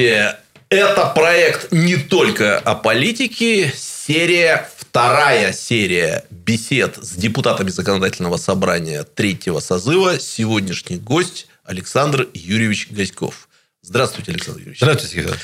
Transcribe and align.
Здравствуйте! 0.00 0.36
Это 0.70 1.12
проект 1.14 1.72
не 1.72 1.96
только 1.96 2.58
о 2.58 2.74
политике, 2.74 3.72
серия 3.76 4.70
вторая 4.78 5.52
серия 5.52 6.24
бесед 6.30 6.96
с 7.02 7.16
депутатами 7.16 7.68
законодательного 7.68 8.38
собрания 8.38 9.02
третьего 9.02 9.60
созыва. 9.60 10.18
Сегодняшний 10.18 10.96
гость 10.96 11.48
Александр 11.64 12.28
Юрьевич 12.32 12.88
Гаськов. 12.90 13.48
Здравствуйте, 13.82 14.32
Александр 14.32 14.60
Юрьевич. 14.60 14.78
Здравствуйте, 14.78 15.16
Сергей 15.16 15.34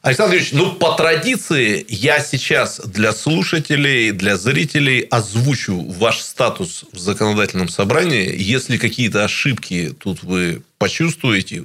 Александр 0.00 0.34
Юрьевич, 0.34 0.52
ну, 0.54 0.72
по 0.72 0.92
традиции, 0.92 1.84
я 1.88 2.20
сейчас 2.20 2.80
для 2.80 3.12
слушателей, 3.12 4.12
для 4.12 4.36
зрителей 4.36 5.00
озвучу 5.10 5.82
ваш 5.82 6.20
статус 6.20 6.84
в 6.92 6.98
законодательном 6.98 7.68
собрании. 7.68 8.32
Если 8.34 8.78
какие-то 8.78 9.24
ошибки 9.24 9.94
тут 9.98 10.22
вы 10.22 10.62
почувствуете, 10.78 11.64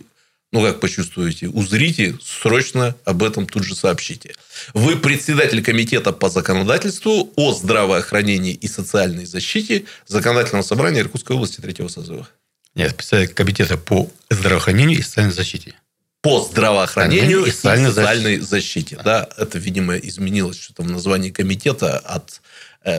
ну, 0.54 0.62
как 0.62 0.80
почувствуете, 0.80 1.50
узрите, 1.50 2.16
срочно 2.24 2.96
об 3.06 3.24
этом 3.24 3.48
тут 3.48 3.64
же 3.64 3.76
сообщите. 3.76 4.36
Вы 4.76 4.96
председатель 4.96 5.64
комитета 5.64 6.14
по 6.14 6.30
законодательству 6.30 7.34
о 7.36 7.54
здравоохранении 7.54 8.54
и 8.54 8.68
социальной 8.68 9.26
защите 9.26 9.86
Законодательного 10.06 10.62
собрания 10.64 11.00
Иркутской 11.00 11.36
области 11.36 11.60
третьего 11.60 11.88
созыва. 11.88 12.30
Нет, 12.76 12.96
председатель 12.96 13.34
комитета 13.34 13.78
по 13.78 14.12
здравоохранению 14.30 15.00
и 15.00 15.02
социальной 15.02 15.34
защите. 15.34 15.74
По 16.22 16.42
здравоохранению 16.42 17.46
и 17.46 17.52
социальной, 17.52 17.90
и 17.90 17.90
социальной 17.90 18.38
защите. 18.38 18.46
защите. 18.46 18.96
Да. 18.98 19.04
да, 19.04 19.30
это, 19.44 19.58
видимо, 19.58 19.96
изменилось 19.96 20.60
что-то 20.60 20.84
в 20.84 20.92
названии 20.92 21.32
комитета 21.32 21.98
от 21.98 22.43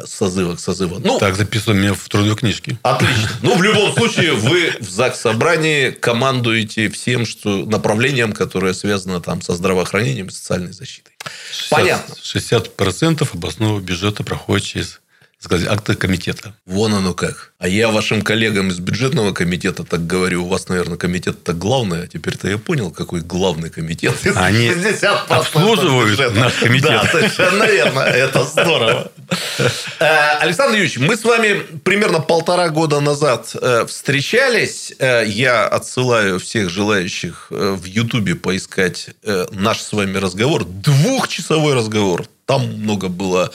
созыва 0.07 0.57
к 0.57 0.61
созыву. 0.61 0.99
Ну, 0.99 1.19
так 1.19 1.37
записано 1.37 1.75
мне 1.75 1.93
в 1.93 2.09
трудовой 2.09 2.37
книжке. 2.37 2.79
Отлично. 2.83 3.29
Ну, 3.43 3.57
в 3.57 3.63
любом 3.63 3.93
случае, 3.95 4.33
вы 4.33 4.73
в 4.81 4.89
ЗАГС 4.89 5.21
собрании 5.21 5.91
командуете 5.91 6.89
всем 6.89 7.27
что, 7.27 7.65
направлением, 7.67 8.33
которое 8.33 8.73
связано 8.75 9.21
там 9.21 9.43
со 9.43 9.55
здравоохранением 9.55 10.27
и 10.27 10.31
социальной 10.31 10.73
защитой. 10.73 11.13
60, 11.51 11.71
Понятно. 11.71 12.15
60% 12.15 13.29
областного 13.33 13.81
бюджета 13.81 14.25
проходит 14.25 14.67
через 14.67 15.01
сказать, 15.45 15.69
акты 15.69 15.95
комитета. 15.95 16.55
Вон 16.65 16.95
оно 16.95 17.13
как. 17.13 17.53
А 17.59 17.69
я 17.69 17.91
вашим 17.91 18.23
коллегам 18.23 18.69
из 18.69 18.79
бюджетного 18.79 19.33
комитета 19.33 19.85
так 19.85 20.07
говорю, 20.07 20.45
у 20.45 20.49
вас, 20.49 20.69
наверное, 20.69 20.97
комитет-то 20.97 21.53
главный, 21.53 22.05
а 22.05 22.07
теперь-то 22.07 22.49
я 22.49 22.57
понял, 22.57 22.91
какой 22.91 23.21
главный 23.21 23.69
комитет. 23.69 24.15
Они 24.37 24.71
обслуживают 25.29 26.35
наш 26.35 26.55
комитет. 26.55 26.89
Да, 26.89 27.07
совершенно 27.07 27.65
верно. 27.65 28.01
Это 28.01 28.45
здорово. 28.45 29.13
Э, 30.01 30.39
Александр 30.41 30.75
Юрьевич, 30.75 30.99
мы 30.99 31.17
с 31.17 31.25
вами 31.25 31.61
примерно 31.85 32.21
полтора 32.21 32.69
года 32.69 33.01
назад 33.01 33.55
э, 33.61 33.87
встречались. 33.87 34.93
Э, 34.99 35.25
я 35.27 35.67
отсылаю 35.67 36.39
всех 36.39 36.71
желающих 36.71 37.47
в 37.51 37.85
Ютубе 37.85 38.35
поискать 38.35 39.11
наш 39.53 39.81
с 39.81 39.93
вами 39.93 40.19
разговор. 40.19 40.65
Двухчасовой 40.65 41.75
разговор. 41.75 42.27
Там 42.47 42.67
много 42.67 43.09
было 43.09 43.53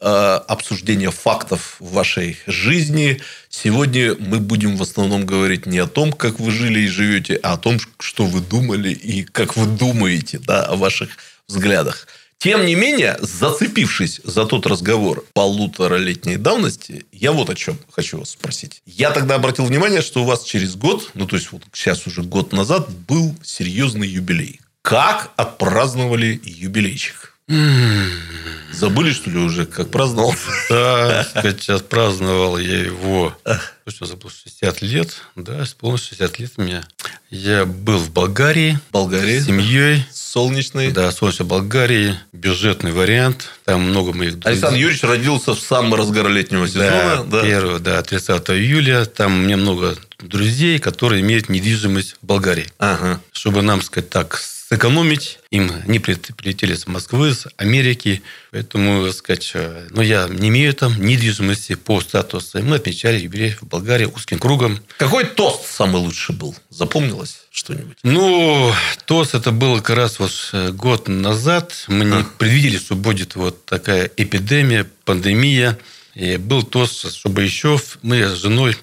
обсуждения 0.00 1.12
фактов 1.12 1.76
в 1.78 1.92
вашей 1.92 2.36
жизни. 2.48 3.20
Сегодня 3.48 4.16
мы 4.18 4.40
будем 4.40 4.76
в 4.76 4.82
основном 4.82 5.24
говорить 5.24 5.64
не 5.64 5.78
о 5.78 5.86
том, 5.86 6.12
как 6.12 6.40
вы 6.40 6.50
жили 6.50 6.80
и 6.80 6.88
живете, 6.88 7.38
а 7.40 7.52
о 7.52 7.56
том, 7.56 7.78
что 8.00 8.26
вы 8.26 8.40
думали 8.40 8.90
и 8.90 9.22
как 9.22 9.56
вы 9.56 9.66
думаете 9.66 10.40
да, 10.40 10.64
о 10.64 10.74
ваших 10.74 11.10
взглядах. 11.46 12.08
Тем 12.42 12.66
не 12.66 12.74
менее, 12.74 13.18
зацепившись 13.20 14.20
за 14.24 14.44
тот 14.46 14.66
разговор 14.66 15.24
полуторалетней 15.32 16.34
давности, 16.34 17.06
я 17.12 17.30
вот 17.30 17.50
о 17.50 17.54
чем 17.54 17.78
хочу 17.88 18.18
вас 18.18 18.30
спросить. 18.30 18.82
Я 18.84 19.12
тогда 19.12 19.36
обратил 19.36 19.64
внимание, 19.64 20.02
что 20.02 20.22
у 20.22 20.24
вас 20.24 20.42
через 20.42 20.74
год, 20.74 21.12
ну 21.14 21.28
то 21.28 21.36
есть 21.36 21.52
вот 21.52 21.62
сейчас 21.72 22.04
уже 22.08 22.22
год 22.22 22.52
назад, 22.52 22.90
был 22.90 23.32
серьезный 23.44 24.08
юбилей. 24.08 24.60
Как 24.82 25.30
отпраздновали 25.36 26.40
юбилейчик? 26.42 27.31
Забыли, 27.48 29.12
что 29.12 29.30
ли, 29.30 29.38
уже, 29.38 29.66
как 29.66 29.90
праздновал? 29.90 30.34
Да, 30.70 31.26
сейчас 31.34 31.82
праздновал 31.82 32.56
я 32.58 32.78
его. 32.78 33.36
Точно 33.84 34.06
забыл 34.06 34.30
60 34.30 34.82
лет. 34.82 35.22
Да, 35.36 35.64
исполнилось 35.64 36.08
60 36.08 36.38
лет 36.38 36.58
меня. 36.58 36.84
Я 37.30 37.64
был 37.64 37.98
в 37.98 38.10
Болгарии. 38.10 38.78
Болгарии? 38.90 39.40
С 39.40 39.46
семьей. 39.46 40.06
Солнечный. 40.12 40.92
Да, 40.92 41.10
солнечной 41.10 41.48
Болгарии. 41.48 42.18
Бюджетный 42.32 42.92
вариант. 42.92 43.50
Там 43.64 43.82
много 43.82 44.12
моих 44.12 44.38
друзей. 44.38 44.52
Александр 44.52 44.78
Юрьевич 44.78 45.02
родился 45.02 45.54
в 45.54 45.60
самый 45.60 45.98
разгар 45.98 46.28
летнего 46.28 46.66
сезона. 46.66 47.24
Да, 47.26 47.42
да. 47.42 47.42
1, 47.42 47.82
да, 47.82 48.02
30 48.02 48.50
июля. 48.50 49.04
Там 49.04 49.44
меня 49.44 49.56
много 49.56 49.96
друзей, 50.20 50.78
которые 50.78 51.20
имеют 51.20 51.48
недвижимость 51.48 52.16
в 52.22 52.26
Болгарии. 52.26 52.66
Ага. 52.78 53.20
Чтобы 53.32 53.62
нам, 53.62 53.82
сказать 53.82 54.10
так, 54.10 54.40
сэкономить. 54.72 55.38
Им 55.50 55.70
не 55.86 55.98
прилетели 55.98 56.74
с 56.74 56.86
Москвы, 56.86 57.34
с 57.34 57.46
Америки. 57.58 58.22
Поэтому, 58.52 59.04
так 59.04 59.14
сказать, 59.14 59.50
э, 59.52 59.86
ну, 59.90 60.00
я 60.00 60.26
не 60.30 60.48
имею 60.48 60.72
там 60.72 60.98
недвижимости 60.98 61.74
по 61.74 62.00
статусу. 62.00 62.62
Мы 62.62 62.76
отмечали 62.76 63.20
юбилей 63.20 63.50
в 63.50 63.64
Болгарии 63.64 64.06
узким 64.06 64.38
кругом. 64.38 64.80
Какой 64.96 65.26
тост 65.26 65.66
самый 65.66 66.00
лучший 66.00 66.34
был? 66.34 66.56
Запомнилось 66.70 67.42
что-нибудь? 67.50 67.98
Ну, 68.02 68.72
тост 69.04 69.34
это 69.34 69.52
было 69.52 69.76
как 69.80 69.96
раз 69.96 70.18
вот 70.18 70.32
э, 70.54 70.70
год 70.70 71.06
назад. 71.06 71.84
Мы 71.88 72.06
не 72.06 72.20
а. 72.20 72.26
предвидели, 72.38 72.78
что 72.78 72.96
будет 72.96 73.36
вот 73.36 73.66
такая 73.66 74.10
эпидемия, 74.16 74.86
пандемия. 75.04 75.78
И 76.14 76.38
был 76.38 76.62
тост, 76.62 77.14
чтобы 77.14 77.42
еще 77.42 77.78
мы 78.00 78.24
с 78.24 78.40
женой 78.40 78.78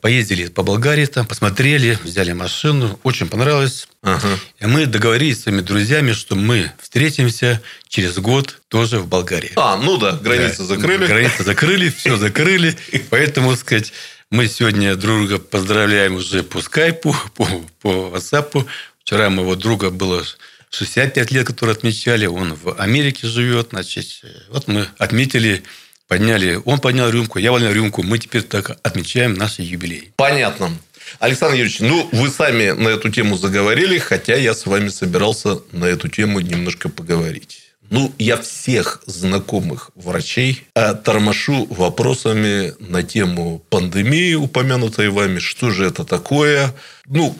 поездили 0.00 0.48
по 0.48 0.62
Болгарии, 0.62 1.06
там 1.06 1.26
посмотрели, 1.26 1.98
взяли 2.04 2.32
машину, 2.32 2.98
очень 3.02 3.28
понравилось. 3.28 3.88
Ага. 4.02 4.38
И 4.58 4.66
мы 4.66 4.86
договорились 4.86 5.38
с 5.38 5.42
своими 5.42 5.60
друзьями, 5.60 6.12
что 6.12 6.34
мы 6.34 6.72
встретимся 6.80 7.60
через 7.88 8.18
год 8.18 8.60
тоже 8.68 8.98
в 8.98 9.06
Болгарии. 9.06 9.52
А, 9.56 9.76
ну 9.76 9.96
да, 9.98 10.12
границы 10.12 10.58
да, 10.58 10.64
закрыли. 10.64 11.06
Границы 11.06 11.44
закрыли, 11.44 11.90
все 11.90 12.16
закрыли. 12.16 12.76
Поэтому, 13.10 13.54
сказать, 13.56 13.92
мы 14.30 14.46
сегодня 14.46 14.96
друга 14.96 15.38
поздравляем 15.38 16.16
уже 16.16 16.42
по 16.42 16.60
скайпу, 16.60 17.14
по, 17.34 17.46
по 17.80 18.12
WhatsApp. 18.14 18.66
Вчера 19.02 19.28
моего 19.28 19.56
друга 19.56 19.90
было 19.90 20.24
65 20.70 21.32
лет, 21.32 21.46
который 21.46 21.72
отмечали. 21.72 22.26
Он 22.26 22.54
в 22.54 22.80
Америке 22.80 23.26
живет. 23.26 23.68
Значит, 23.70 24.22
вот 24.48 24.68
мы 24.68 24.88
отметили 24.98 25.62
подняли, 26.10 26.60
он 26.64 26.80
поднял 26.80 27.08
рюмку, 27.08 27.38
я 27.38 27.52
поднял 27.52 27.72
рюмку, 27.72 28.02
мы 28.02 28.18
теперь 28.18 28.42
так 28.42 28.76
отмечаем 28.82 29.34
наш 29.34 29.60
юбилей. 29.60 30.12
Понятно. 30.16 30.72
Александр 31.20 31.54
Юрьевич, 31.54 31.78
ну, 31.80 32.08
вы 32.10 32.28
сами 32.30 32.70
на 32.70 32.88
эту 32.88 33.10
тему 33.10 33.36
заговорили, 33.36 33.96
хотя 33.98 34.34
я 34.34 34.54
с 34.54 34.66
вами 34.66 34.88
собирался 34.88 35.60
на 35.70 35.84
эту 35.84 36.08
тему 36.08 36.40
немножко 36.40 36.88
поговорить. 36.88 37.62
Ну, 37.90 38.12
я 38.18 38.36
всех 38.36 39.02
знакомых 39.06 39.90
врачей 39.94 40.64
э, 40.74 40.94
тормошу 40.94 41.66
вопросами 41.70 42.74
на 42.80 43.04
тему 43.04 43.62
пандемии, 43.68 44.34
упомянутой 44.34 45.10
вами, 45.10 45.38
что 45.38 45.70
же 45.70 45.86
это 45.86 46.04
такое. 46.04 46.74
Ну, 47.06 47.36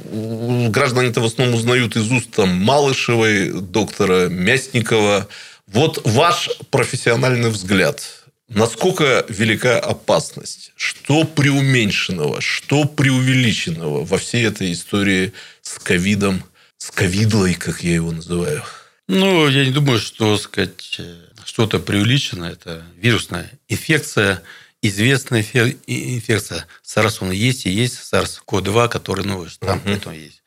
граждане-то 0.70 1.20
в 1.20 1.24
основном 1.24 1.56
узнают 1.56 1.96
из 1.96 2.10
уст 2.10 2.30
там, 2.30 2.50
Малышевой, 2.50 3.50
доктора 3.50 4.28
Мясникова. 4.28 5.28
Вот 5.66 6.02
ваш 6.04 6.50
профессиональный 6.70 7.50
взгляд– 7.50 8.00
Насколько 8.50 9.24
велика 9.28 9.78
опасность? 9.78 10.72
Что 10.74 11.22
преуменьшенного, 11.24 12.40
что 12.40 12.84
преувеличенного 12.84 14.04
во 14.04 14.18
всей 14.18 14.44
этой 14.44 14.72
истории 14.72 15.32
с 15.62 15.78
ковидом, 15.78 16.42
с 16.76 16.90
ковидлой, 16.90 17.54
как 17.54 17.84
я 17.84 17.94
его 17.94 18.10
называю? 18.10 18.64
Ну, 19.06 19.48
я 19.48 19.64
не 19.64 19.70
думаю, 19.70 20.00
что 20.00 20.36
сказать, 20.36 21.00
что-то 21.44 21.78
преувеличено. 21.78 22.46
Это 22.46 22.84
вирусная 22.96 23.52
инфекция, 23.68 24.42
известная 24.82 25.42
инфекция. 25.86 26.66
SARS 26.84 27.18
он 27.20 27.30
есть, 27.30 27.66
и 27.66 27.70
есть 27.70 28.00
SARS-CoV-2, 28.12 28.88
который 28.88 29.24
новый 29.24 29.48
штамм, 29.48 29.78
угу. 29.78 29.86
поэтому 29.86 30.16
есть. 30.16 30.42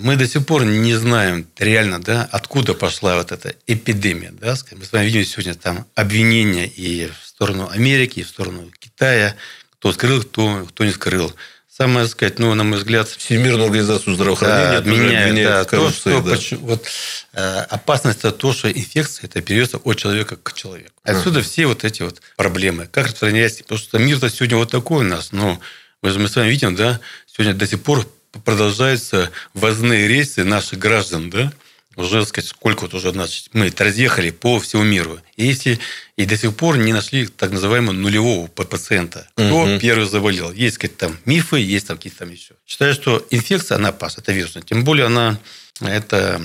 Мы 0.00 0.16
до 0.16 0.26
сих 0.26 0.46
пор 0.46 0.64
не 0.64 0.94
знаем 0.94 1.46
реально, 1.58 2.00
да, 2.00 2.28
откуда 2.30 2.74
пошла 2.74 3.16
вот 3.16 3.32
эта 3.32 3.54
эпидемия. 3.66 4.32
Да? 4.32 4.56
Мы 4.72 4.84
с 4.84 4.92
вами 4.92 5.06
видим 5.06 5.24
сегодня 5.24 5.54
там 5.54 5.86
обвинения 5.94 6.66
и 6.66 7.10
сторону 7.38 7.68
Америки, 7.70 8.24
в 8.24 8.28
сторону 8.28 8.68
Китая, 8.80 9.36
кто 9.74 9.92
скрыл, 9.92 10.22
кто, 10.22 10.66
кто 10.68 10.84
не 10.84 10.90
скрыл. 10.90 11.32
Самое, 11.70 12.08
сказать, 12.08 12.40
ну, 12.40 12.52
на 12.54 12.64
мой 12.64 12.78
взгляд... 12.78 13.08
Всемирную 13.08 13.66
организацию 13.66 14.16
здравоохранения 14.16 14.72
да, 14.72 14.78
отменяет, 14.78 15.44
да, 15.44 15.64
то, 15.64 15.90
что, 15.92 16.20
да. 16.20 16.34
Почему, 16.34 16.66
вот, 16.66 16.88
э, 17.34 17.60
опасность 17.70 18.18
это 18.18 18.32
то, 18.32 18.52
что 18.52 18.68
инфекция 18.72 19.28
это 19.28 19.40
передается 19.40 19.76
от 19.76 19.96
человека 19.96 20.34
к 20.34 20.52
человеку. 20.54 20.90
Отсюда 21.04 21.38
uh-huh. 21.38 21.44
все 21.44 21.66
вот 21.66 21.84
эти 21.84 22.02
вот 22.02 22.20
проблемы. 22.34 22.88
Как 22.90 23.04
распространяется? 23.04 23.62
Потому 23.62 23.78
что 23.78 23.98
мир-то 23.98 24.28
сегодня 24.28 24.56
вот 24.56 24.72
такой 24.72 25.06
у 25.06 25.08
нас. 25.08 25.30
Но 25.30 25.60
мы, 26.02 26.12
мы 26.18 26.26
с 26.28 26.34
вами 26.34 26.48
видим, 26.48 26.74
да, 26.74 26.98
сегодня 27.28 27.54
до 27.54 27.68
сих 27.68 27.80
пор 27.80 28.04
продолжаются 28.44 29.30
возные 29.54 30.08
рейсы 30.08 30.44
наших 30.44 30.78
граждан, 30.78 31.30
да, 31.30 31.52
уже, 31.98 32.24
сказать, 32.24 32.48
сколько 32.48 32.82
вот 32.82 32.94
уже, 32.94 33.10
значит, 33.10 33.48
мы 33.54 33.72
разъехали 33.76 34.30
по 34.30 34.60
всему 34.60 34.84
миру. 34.84 35.20
И 35.36 35.46
если 35.46 35.80
и 36.16 36.26
до 36.26 36.36
сих 36.36 36.54
пор 36.54 36.78
не 36.78 36.92
нашли 36.92 37.26
так 37.26 37.50
называемого 37.50 37.92
нулевого 37.92 38.46
пациента, 38.46 39.28
кто 39.34 39.62
угу. 39.62 39.80
первый 39.80 40.06
заболел. 40.06 40.52
Есть, 40.52 40.76
сказать, 40.76 40.96
там 40.96 41.18
мифы, 41.24 41.58
есть 41.58 41.88
там 41.88 41.96
какие-то 41.96 42.20
там 42.20 42.30
еще. 42.30 42.54
Считаю, 42.66 42.94
что 42.94 43.26
инфекция, 43.30 43.76
она 43.76 43.88
опасна, 43.88 44.20
это 44.20 44.32
вирусная. 44.32 44.62
Тем 44.62 44.84
более 44.84 45.06
она, 45.06 45.40
это 45.80 46.40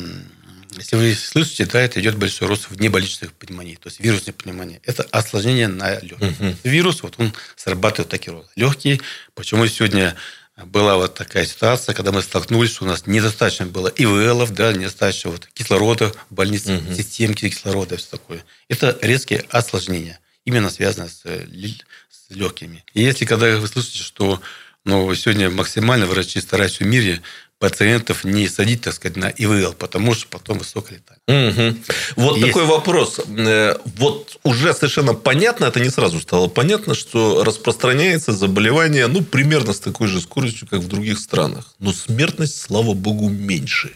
если 0.77 0.95
вы 0.95 1.13
слышите, 1.13 1.65
да, 1.65 1.81
это 1.81 2.01
идет 2.01 2.17
большой 2.17 2.47
рост 2.47 2.69
внеболичных 2.69 3.31
пневмоний, 3.33 3.75
то 3.75 3.89
есть 3.89 3.99
вирусной 3.99 4.33
пневмонии. 4.33 4.81
Это 4.83 5.03
осложнение 5.11 5.67
на 5.67 5.99
легких. 5.99 6.39
Угу. 6.39 6.55
Вирус, 6.63 7.03
вот 7.03 7.15
он 7.17 7.31
срабатывает 7.55 8.09
такие 8.09 8.33
вот 8.33 8.47
легкие. 8.55 8.99
Почему 9.35 9.67
сегодня 9.67 10.15
была 10.57 10.97
вот 10.97 11.15
такая 11.15 11.45
ситуация, 11.45 11.95
когда 11.95 12.11
мы 12.11 12.21
столкнулись, 12.21 12.71
что 12.71 12.85
у 12.85 12.87
нас 12.87 13.07
недостаточно 13.07 13.65
было 13.65 13.87
ИВЛов, 13.87 14.51
да, 14.51 14.71
недостаточно 14.71 15.31
вот 15.31 15.47
кислорода 15.53 16.13
в 16.29 16.33
больнице, 16.33 16.77
угу. 16.77 16.93
системки 16.93 17.49
кислорода, 17.49 17.97
все 17.97 18.07
такое. 18.11 18.43
Это 18.69 18.97
резкие 19.01 19.45
осложнения, 19.49 20.19
именно 20.45 20.69
связанные 20.69 21.09
с, 21.09 21.23
с 21.23 22.29
легкими. 22.29 22.83
И 22.93 23.01
если 23.01 23.25
когда 23.25 23.57
вы 23.57 23.67
слышите, 23.67 24.03
что 24.03 24.41
ну, 24.85 25.13
сегодня 25.15 25.49
максимально 25.49 26.05
врачи 26.05 26.39
стараются 26.39 26.83
в 26.83 26.87
мире 26.87 27.21
пациентов 27.63 28.25
не 28.25 28.49
садить, 28.49 28.81
так 28.81 28.93
сказать, 28.93 29.15
на 29.15 29.29
ИВЛ, 29.29 29.71
потому 29.71 30.13
что 30.13 30.27
потом 30.27 30.57
высокая 30.57 30.99
летальность. 30.99 31.77
Угу. 31.87 31.95
Вот 32.17 32.35
Есть... 32.35 32.47
такой 32.47 32.65
вопрос. 32.65 33.21
Э, 33.25 33.75
вот 33.85 34.37
уже 34.43 34.73
совершенно 34.73 35.13
понятно, 35.13 35.63
это 35.63 35.79
не 35.79 35.89
сразу 35.89 36.19
стало 36.19 36.49
понятно, 36.49 36.93
что 36.93 37.41
распространяется 37.45 38.33
заболевание, 38.33 39.07
ну, 39.07 39.21
примерно 39.21 39.71
с 39.71 39.79
такой 39.79 40.09
же 40.09 40.19
скоростью, 40.19 40.67
как 40.67 40.81
в 40.81 40.89
других 40.89 41.19
странах. 41.19 41.73
Но 41.79 41.93
смертность, 41.93 42.59
слава 42.59 42.93
богу, 42.93 43.29
меньше. 43.29 43.93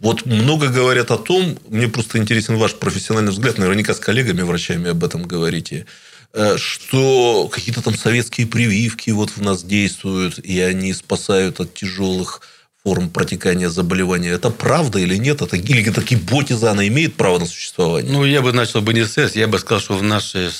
Вот 0.00 0.26
много 0.26 0.68
говорят 0.68 1.10
о 1.10 1.16
том, 1.16 1.58
мне 1.70 1.88
просто 1.88 2.18
интересен 2.18 2.56
ваш 2.56 2.74
профессиональный 2.74 3.32
взгляд, 3.32 3.56
наверняка 3.56 3.94
с 3.94 4.00
коллегами, 4.00 4.42
врачами 4.42 4.90
об 4.90 5.02
этом 5.02 5.22
говорите, 5.22 5.86
э, 6.34 6.58
что 6.58 7.48
какие-то 7.48 7.80
там 7.80 7.96
советские 7.96 8.46
прививки 8.46 9.08
вот 9.12 9.30
в 9.30 9.40
нас 9.40 9.64
действуют, 9.64 10.38
и 10.40 10.60
они 10.60 10.92
спасают 10.92 11.58
от 11.60 11.72
тяжелых 11.72 12.42
форм 12.82 13.10
протекания 13.10 13.68
заболевания. 13.68 14.30
Это 14.30 14.50
правда 14.50 14.98
или 14.98 15.16
нет? 15.16 15.42
Это, 15.42 15.56
или 15.56 15.88
эта 15.88 16.02
гипотеза, 16.02 16.70
она 16.70 16.86
имеет 16.88 17.14
право 17.14 17.38
на 17.38 17.46
существование? 17.46 18.12
Ну, 18.12 18.24
я 18.24 18.42
бы 18.42 18.52
начал 18.52 18.80
бы 18.80 18.94
не 18.94 19.04
с 19.04 19.16
Я 19.34 19.48
бы 19.48 19.58
сказал, 19.58 19.80
что 19.80 19.98
в 19.98 20.02
нашей, 20.02 20.50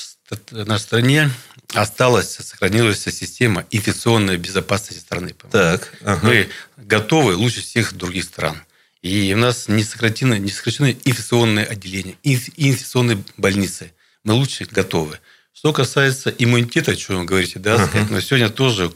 в 0.50 0.66
нашей 0.66 0.82
стране 0.82 1.30
осталась, 1.74 2.30
сохранилась 2.30 3.02
система 3.02 3.64
инфекционной 3.70 4.36
безопасности 4.36 5.00
страны. 5.00 5.34
Так. 5.50 5.92
Ага. 6.02 6.26
Мы 6.26 6.48
готовы 6.76 7.34
лучше 7.34 7.60
всех 7.60 7.94
других 7.94 8.24
стран. 8.24 8.62
И 9.02 9.32
у 9.34 9.38
нас 9.38 9.68
не 9.68 9.84
сокращены, 9.84 10.38
не 10.38 10.50
сокращены 10.50 10.98
инфекционные 11.04 11.64
отделения, 11.64 12.16
инфекционные 12.22 13.22
больницы. 13.36 13.92
Мы 14.24 14.34
лучше 14.34 14.66
готовы. 14.68 15.20
Что 15.52 15.72
касается 15.72 16.30
иммунитета, 16.30 16.92
о 16.92 16.96
чем 16.96 17.18
вы 17.18 17.24
говорите, 17.24 17.58
да, 17.58 17.76
uh-huh. 17.76 17.88
сказать, 17.88 18.10
но 18.10 18.20
сегодня 18.20 18.48
тоже 18.48 18.92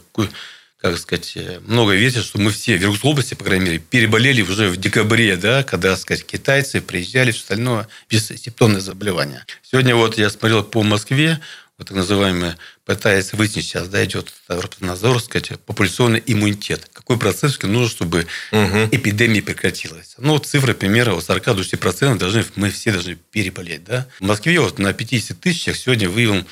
как 0.83 0.97
сказать, 0.97 1.31
э, 1.35 1.61
много 1.65 1.93
версий, 1.93 2.19
что 2.19 2.39
мы 2.39 2.51
все 2.51 2.77
в 2.77 2.83
Иркутской 2.83 3.11
области, 3.11 3.33
по 3.35 3.45
крайней 3.45 3.65
мере, 3.65 3.79
переболели 3.79 4.41
уже 4.41 4.67
в 4.67 4.75
декабре, 4.75 5.37
да, 5.37 5.63
когда, 5.63 5.95
сказать, 5.95 6.25
китайцы 6.25 6.81
приезжали, 6.81 7.31
все 7.31 7.39
остальное, 7.39 7.87
бессимптомные 8.09 8.81
заболевания. 8.81 9.45
Сегодня 9.61 9.95
вот 9.95 10.17
я 10.17 10.29
смотрел 10.29 10.61
по 10.61 10.83
Москве, 10.83 11.39
вот 11.77 11.87
так 11.87 11.95
называемый, 11.95 12.55
пытается 12.83 13.37
выяснить 13.37 13.65
сейчас, 13.65 13.87
да, 13.87 14.03
идет 14.03 14.33
Роспотребнадзор, 14.49 15.21
сказать, 15.21 15.57
популяционный 15.61 16.21
иммунитет. 16.25 16.89
Какой 16.91 17.17
процесс 17.17 17.57
нужно, 17.61 17.89
чтобы 17.89 18.27
угу. 18.51 18.77
эпидемия 18.91 19.41
прекратилась? 19.41 20.15
Ну, 20.17 20.33
вот 20.33 20.47
цифры 20.47 20.73
примерно 20.73 21.15
от 21.15 21.23
40 21.23 21.45
до 21.45 21.61
60% 21.61 22.17
должны, 22.17 22.43
мы 22.55 22.69
все 22.69 22.91
должны 22.91 23.15
переболеть, 23.31 23.85
да. 23.85 24.05
В 24.19 24.25
Москве 24.25 24.59
вот 24.59 24.79
на 24.79 24.91
50 24.91 25.39
тысячах 25.39 25.77
сегодня 25.77 26.09
выявлен 26.09 26.45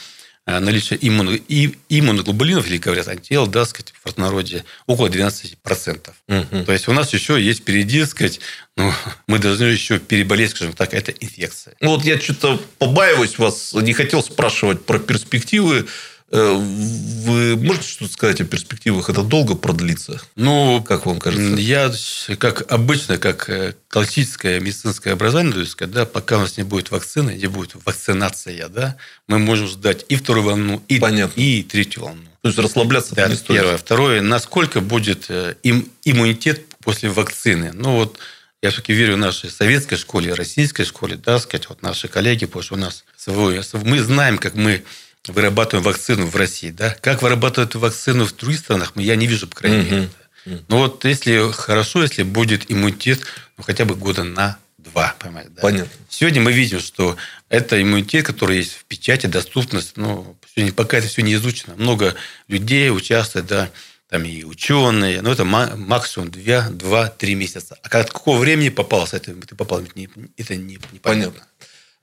наличие 0.46 0.98
иммуно, 1.02 1.32
и, 1.48 1.76
иммуноглобулинов, 1.90 2.68
или 2.68 2.78
говорят 2.78 3.08
антител, 3.08 3.48
да, 3.48 3.66
сказать, 3.66 3.94
в 4.04 4.18
народе 4.18 4.66
около 4.88 5.08
12%. 5.08 6.10
Угу. 6.28 6.66
То 6.66 6.72
есть 6.72 6.88
у 6.88 6.94
нас 6.94 7.14
еще 7.14 7.42
есть 7.42 7.62
впереди, 7.62 8.04
сказать, 8.06 8.40
ну, 8.76 8.92
мы 9.28 9.40
должны 9.40 9.66
еще 9.66 10.00
переболеть, 10.00 10.52
скажем 10.52 10.74
так, 10.74 10.94
эта 10.94 11.12
инфекция. 11.12 11.76
Ну, 11.80 11.92
вот 11.92 12.04
я 12.04 12.20
что-то 12.20 12.60
побаиваюсь 12.80 13.38
вас, 13.38 13.74
не 13.74 13.94
хотел 13.94 14.24
спрашивать 14.24 14.84
про 14.86 15.00
перспективы 15.00 15.72
Э, 15.82 15.86
вы 16.32 17.58
можете 17.58 17.88
что-то 17.88 18.14
сказать 18.14 18.42
о 18.42 18.46
перспективах? 18.46 19.10
Это 19.10 19.22
долго 19.22 19.56
продлится? 19.56 20.22
Ну, 20.36 20.82
как 20.82 21.06
вам 21.06 21.20
кажется? 21.20 21.56
Я, 21.56 21.92
как 22.38 22.72
обычно, 22.72 23.18
как 23.18 23.50
э, 23.50 23.76
классическое 23.90 24.60
медицинское 24.62 25.12
образование, 25.12 25.54
то 25.54 25.60
есть, 25.60 25.76
когда 25.76 26.06
пока 26.06 26.38
у 26.38 26.42
нас 26.42 26.58
не 26.58 26.64
будет 26.64 26.90
вакцины, 26.90 27.32
не 27.32 27.48
будет 27.48 27.76
вакцинация, 27.86 28.70
да, 28.70 28.96
мы 29.28 29.40
можем 29.40 29.68
ждать 29.68 30.06
и 30.08 30.16
вторую 30.16 30.46
волну, 30.46 30.82
и, 30.88 31.00
Понятно. 31.00 31.40
и 31.40 31.64
третью 31.64 32.04
волну. 32.04 32.24
То 32.42 32.48
есть 32.48 32.58
расслабляться 32.58 33.14
да, 33.14 33.28
не 33.28 33.36
стоит. 33.36 33.60
Первое. 33.60 33.78
Второе, 33.78 34.22
насколько 34.22 34.80
будет 34.80 35.26
э, 35.30 35.56
им, 35.64 35.90
иммунитет 36.06 36.66
после 36.80 37.10
вакцины. 37.10 37.72
Ну, 37.74 37.98
вот 37.98 38.18
я 38.62 38.70
все-таки 38.70 38.94
верю 38.94 39.16
в 39.16 39.18
нашей 39.18 39.50
советской 39.50 39.98
школе, 39.98 40.34
российской 40.34 40.86
школе, 40.86 41.18
да, 41.18 41.40
сказать, 41.40 41.68
вот 41.68 41.82
наши 41.82 42.08
коллеги, 42.08 42.46
потому 42.46 42.64
что 42.64 42.76
у 42.76 42.78
нас 42.78 43.04
свой, 43.18 43.62
мы 43.84 44.00
знаем, 44.00 44.38
как 44.38 44.56
мы 44.56 44.84
вырабатываем 45.28 45.84
вакцину 45.84 46.26
в 46.26 46.36
России, 46.36 46.72
да? 46.72 46.96
Как 47.02 47.22
вырабатывают 47.22 47.76
вакцину 47.76 48.26
в 48.26 48.36
других 48.36 48.60
странах, 48.60 48.94
я 48.96 49.16
не 49.16 49.28
вижу, 49.28 49.48
по 49.48 49.56
крайней 49.56 49.90
мере. 49.90 50.10
Но 50.46 50.60
ну 50.70 50.78
вот 50.78 51.06
если 51.06 51.52
хорошо, 51.52 52.02
если 52.02 52.24
будет 52.24 52.72
иммунитет, 52.72 53.22
ну, 53.58 53.64
хотя 53.64 53.86
бы 53.86 53.96
года 53.96 54.24
на 54.24 54.58
два, 54.80 55.16
понимаете? 55.20 55.52
Да? 55.52 55.62
Понятно. 55.62 55.92
Сегодня 56.10 56.42
мы 56.42 56.52
видим, 56.52 56.80
что 56.80 57.16
это 57.50 57.80
иммунитет, 57.80 58.26
который 58.26 58.58
есть 58.58 58.74
в 58.74 58.86
печати, 58.86 59.28
доступность, 59.28 59.98
ну, 59.98 60.36
сегодня 60.56 60.74
пока 60.74 60.98
это 60.98 61.08
все 61.08 61.22
не 61.22 61.36
изучено. 61.36 61.76
Много 61.76 62.16
людей 62.48 62.90
участвует, 62.90 63.46
да, 63.46 63.70
там 64.10 64.26
и 64.26 64.44
ученые, 64.44 65.22
но 65.22 65.32
это 65.32 65.46
максимум 65.46 66.30
2-3 66.30 67.36
месяца. 67.36 67.78
А 67.84 68.00
от 68.00 68.12
какого 68.12 68.40
времени 68.40 68.70
попался, 68.70 69.18
это 69.18 69.34
ты 69.34 69.56
попал, 69.56 69.82
это 69.82 69.92
не, 69.96 70.10
не, 70.38 70.80
не 70.92 71.00
понятно. 71.00 71.46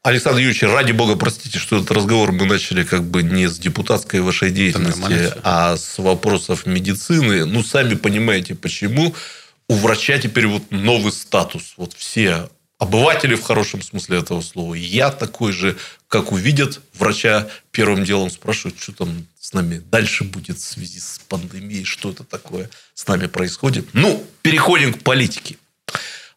Александр 0.02 0.38
Юрьевич, 0.38 0.62
ради 0.62 0.92
бога, 0.92 1.16
простите, 1.16 1.58
что 1.58 1.76
этот 1.76 1.90
разговор 1.90 2.32
мы 2.32 2.46
начали 2.46 2.84
как 2.84 3.04
бы 3.04 3.22
не 3.22 3.48
с 3.48 3.58
депутатской 3.58 4.20
вашей 4.20 4.50
деятельности, 4.50 5.34
а 5.42 5.76
с 5.76 5.98
вопросов 5.98 6.66
медицины. 6.66 7.44
Ну, 7.44 7.62
сами 7.62 7.94
понимаете, 7.94 8.54
почему 8.54 9.14
у 9.68 9.74
врача 9.74 10.18
теперь 10.18 10.46
вот 10.46 10.70
новый 10.70 11.12
статус. 11.12 11.74
Вот 11.76 11.94
все 11.94 12.48
обыватели 12.78 13.34
в 13.34 13.42
хорошем 13.42 13.82
смысле 13.82 14.18
этого 14.18 14.40
слова. 14.40 14.74
Я 14.74 15.10
такой 15.10 15.52
же, 15.52 15.76
как 16.06 16.30
увидят 16.32 16.80
врача, 16.94 17.48
первым 17.72 18.04
делом 18.04 18.30
спрашивают, 18.30 18.80
что 18.80 18.92
там 18.92 19.26
с 19.38 19.52
нами 19.52 19.82
дальше 19.90 20.24
будет 20.24 20.58
в 20.58 20.64
связи 20.64 21.00
с 21.00 21.20
пандемией, 21.28 21.84
что 21.84 22.10
это 22.10 22.22
такое 22.22 22.70
с 22.94 23.06
нами 23.06 23.26
происходит. 23.26 23.88
Ну, 23.94 24.24
переходим 24.42 24.94
к 24.94 25.02
политике. 25.02 25.56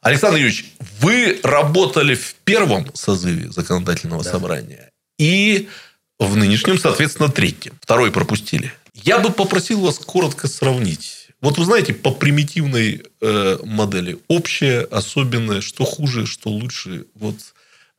Александр 0.02 0.38
Юрьевич, 0.38 0.66
вы 1.00 1.40
работали 1.44 2.16
в 2.16 2.34
первом 2.44 2.94
созыве 2.96 3.52
законодательного 3.52 4.24
да. 4.24 4.32
собрания 4.32 4.90
и 5.20 5.70
в 6.18 6.36
нынешнем, 6.36 6.80
соответственно, 6.80 7.30
третьем. 7.30 7.78
Второй 7.82 8.12
пропустили. 8.12 8.74
Я 8.96 9.20
бы 9.20 9.32
попросил 9.32 9.82
вас 9.82 10.00
коротко 10.00 10.48
сравнить. 10.48 11.30
Вот 11.40 11.58
вы 11.58 11.66
знаете, 11.66 11.94
по 11.94 12.12
примитивной 12.12 13.04
э, 13.22 13.58
модели 13.64 14.18
общее, 14.28 14.82
особенное, 14.82 15.62
что 15.62 15.86
хуже, 15.86 16.26
что 16.26 16.50
лучше 16.50 17.06
вот 17.16 17.36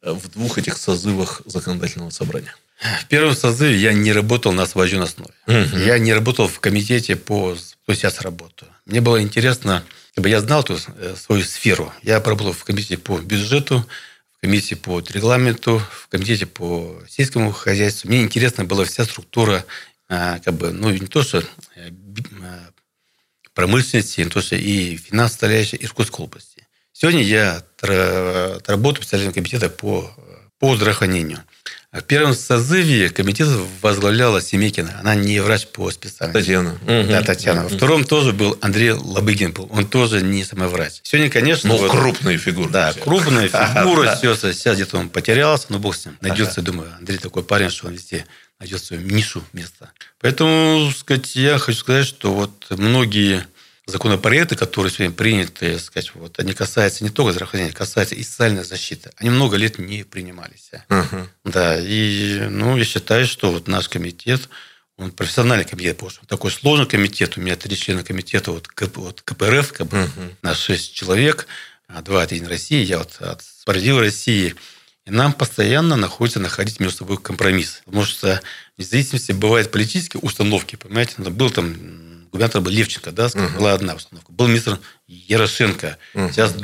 э, 0.03 0.13
в 0.13 0.29
двух 0.31 0.59
этих 0.59 0.79
созывах 0.79 1.43
законодательного 1.47 2.11
собрания. 2.11 2.55
В 3.01 3.07
первом 3.07 3.35
созыве 3.35 3.77
я 3.77 3.93
не 3.93 4.13
работал 4.13 4.53
на 4.53 4.65
освобожденной 4.65 5.05
основе. 5.05 5.35
Угу. 5.47 5.79
Я 5.79 5.99
не 5.99 6.13
работал 6.13 6.49
в 6.49 6.59
комитете 6.59 7.15
по... 7.15 7.57
То 7.87 7.95
сейчас 7.95 8.21
работаю. 8.21 8.71
Мне 8.87 9.01
было 9.01 9.23
интересно 9.23 9.85
чтобы 10.13 10.29
я 10.29 10.41
знал 10.41 10.61
эту 10.61 10.79
э, 10.97 11.17
свою 11.17 11.43
сферу. 11.43 11.93
Я 12.03 12.21
поработал 12.21 12.53
в 12.53 12.65
комитете 12.65 12.99
по 12.99 13.19
бюджету, 13.19 13.87
в 14.37 14.41
комитете 14.41 14.77
по 14.77 15.01
регламенту, 15.01 15.79
в 15.91 16.09
комитете 16.09 16.47
по 16.47 17.03
сельскому 17.09 17.51
хозяйству. 17.51 18.09
Мне 18.09 18.23
интересна 18.23 18.65
была 18.65 18.85
вся 18.85 19.05
структура, 19.05 19.65
а, 20.09 20.39
как 20.41 20.55
бы, 20.55 20.71
ну, 20.71 20.91
не 20.91 21.07
то, 21.07 21.23
что 21.23 21.39
э, 21.77 21.91
а, 22.43 22.71
промышленности, 23.55 24.21
не 24.21 24.29
то, 24.29 24.43
что 24.43 24.57
и 24.57 24.97
финансовая 24.97 25.29
составляющая 25.29 25.79
Иркутской 25.79 26.25
области. 26.25 26.67
Сегодня 26.93 27.23
я 27.23 27.65
работаю 27.81 29.03
специального 29.03 29.33
комитета 29.33 29.71
по, 29.71 30.15
по 30.63 30.77
здравоохранению. 30.77 31.41
В 31.91 32.03
первом 32.03 32.35
созыве 32.35 33.11
комитет 33.11 33.49
возглавляла 33.83 34.41
Семекина. 34.41 34.97
Она 35.01 35.17
не 35.17 35.41
врач 35.41 35.67
по 35.67 35.91
специальности. 35.91 36.39
Татьяна. 36.39 36.79
Да, 36.87 37.23
Татьяна. 37.23 37.65
Во 37.65 37.69
втором 37.69 38.05
тоже 38.05 38.33
был 38.33 38.57
Андрей 38.61 38.93
Лобыгин. 38.93 39.53
Был. 39.53 39.69
Он 39.73 39.89
тоже 39.89 40.23
не 40.23 40.45
самый 40.45 40.69
врач. 40.69 41.01
Сегодня, 41.03 41.31
конечно... 41.31 41.69
Ну, 41.69 41.79
вот, 41.79 41.91
крупная 41.91 42.39
фигура. 42.39 42.69
Да, 42.69 42.93
крупная 42.93 43.49
фигура. 43.75 44.15
Все, 44.15 44.37
сейчас 44.37 44.77
где-то 44.77 44.99
он 44.99 45.09
потерялся, 45.09 45.67
но 45.71 45.81
бог 45.81 45.97
с 45.97 46.07
ним. 46.07 46.17
Найдется, 46.21 46.63
думаю, 46.63 46.95
Андрей 46.97 47.19
такой 47.19 47.43
парень, 47.43 47.69
что 47.69 47.89
он 47.89 47.95
везде 47.95 48.25
найдет 48.61 48.85
свою 48.85 49.03
нишу 49.03 49.43
место. 49.53 49.91
Поэтому, 50.21 50.93
сказать, 50.97 51.35
я 51.35 51.59
хочу 51.59 51.81
сказать, 51.81 52.07
что 52.07 52.33
вот 52.33 52.67
многие 52.71 53.45
законопроекты, 53.87 54.55
которые 54.55 54.93
сегодня 54.93 55.15
приняты, 55.15 55.79
сказать, 55.79 56.15
вот, 56.15 56.39
они 56.39 56.53
касаются 56.55 57.03
не 57.05 57.11
только 57.11 57.33
здравоохранения, 57.33 57.73
касаются 57.73 58.15
и 58.15 58.23
социальной 58.23 58.65
защиты. 58.65 59.11
Они 59.17 59.31
много 59.31 59.57
лет 59.57 59.79
не 59.79 60.05
принимались. 60.05 60.71
Uh-huh. 60.89 61.27
Да, 61.45 61.79
и 61.81 62.47
ну, 62.49 62.77
я 62.77 62.85
считаю, 62.85 63.27
что 63.27 63.51
вот 63.51 63.67
наш 63.67 63.89
комитет, 63.89 64.49
он 64.97 65.11
профессиональный 65.11 65.65
комитет, 65.65 65.97
потому 65.97 66.11
что 66.11 66.27
такой 66.27 66.53
сложный 66.53 66.87
комитет, 66.87 67.37
у 67.37 67.41
меня 67.41 67.57
три 67.57 67.77
члена 67.77 68.05
комитета, 68.05 68.53
вот, 68.53 68.69
вот 68.95 69.23
КПРФ, 69.23 69.73
бы, 69.79 69.97
uh-huh. 69.97 70.35
нас 70.43 70.59
шесть 70.59 70.95
человек, 70.95 71.49
два 72.05 72.23
от 72.23 72.33
«Единой 72.33 72.51
России», 72.51 72.85
я 72.85 72.99
вот 72.99 73.17
от 73.21 73.43
«Справедливой 73.43 74.03
России». 74.03 74.55
И 75.05 75.11
нам 75.11 75.33
постоянно 75.33 75.97
находится 75.97 76.39
находить 76.39 76.79
между 76.79 76.99
собой 76.99 77.19
компромисс. 77.19 77.83
Потому 77.85 78.05
что 78.05 78.41
в 78.79 78.83
зависимости 78.83 79.33
бывают 79.33 79.73
политические 79.73 80.21
установки, 80.21 80.77
понимаете, 80.77 81.15
был 81.19 81.51
там 81.51 82.12
губернатор 82.33 82.63
был 82.63 82.73
Левченко, 82.73 83.13
да, 83.13 83.27
uh-huh. 83.27 83.57
была 83.57 83.75
одна 83.75 83.95
установка. 83.95 84.33
Был 84.33 84.49
министр 84.49 84.79
Ярошенко. 85.07 85.99
Uh-huh. 86.15 86.33
Сейчас 86.33 86.55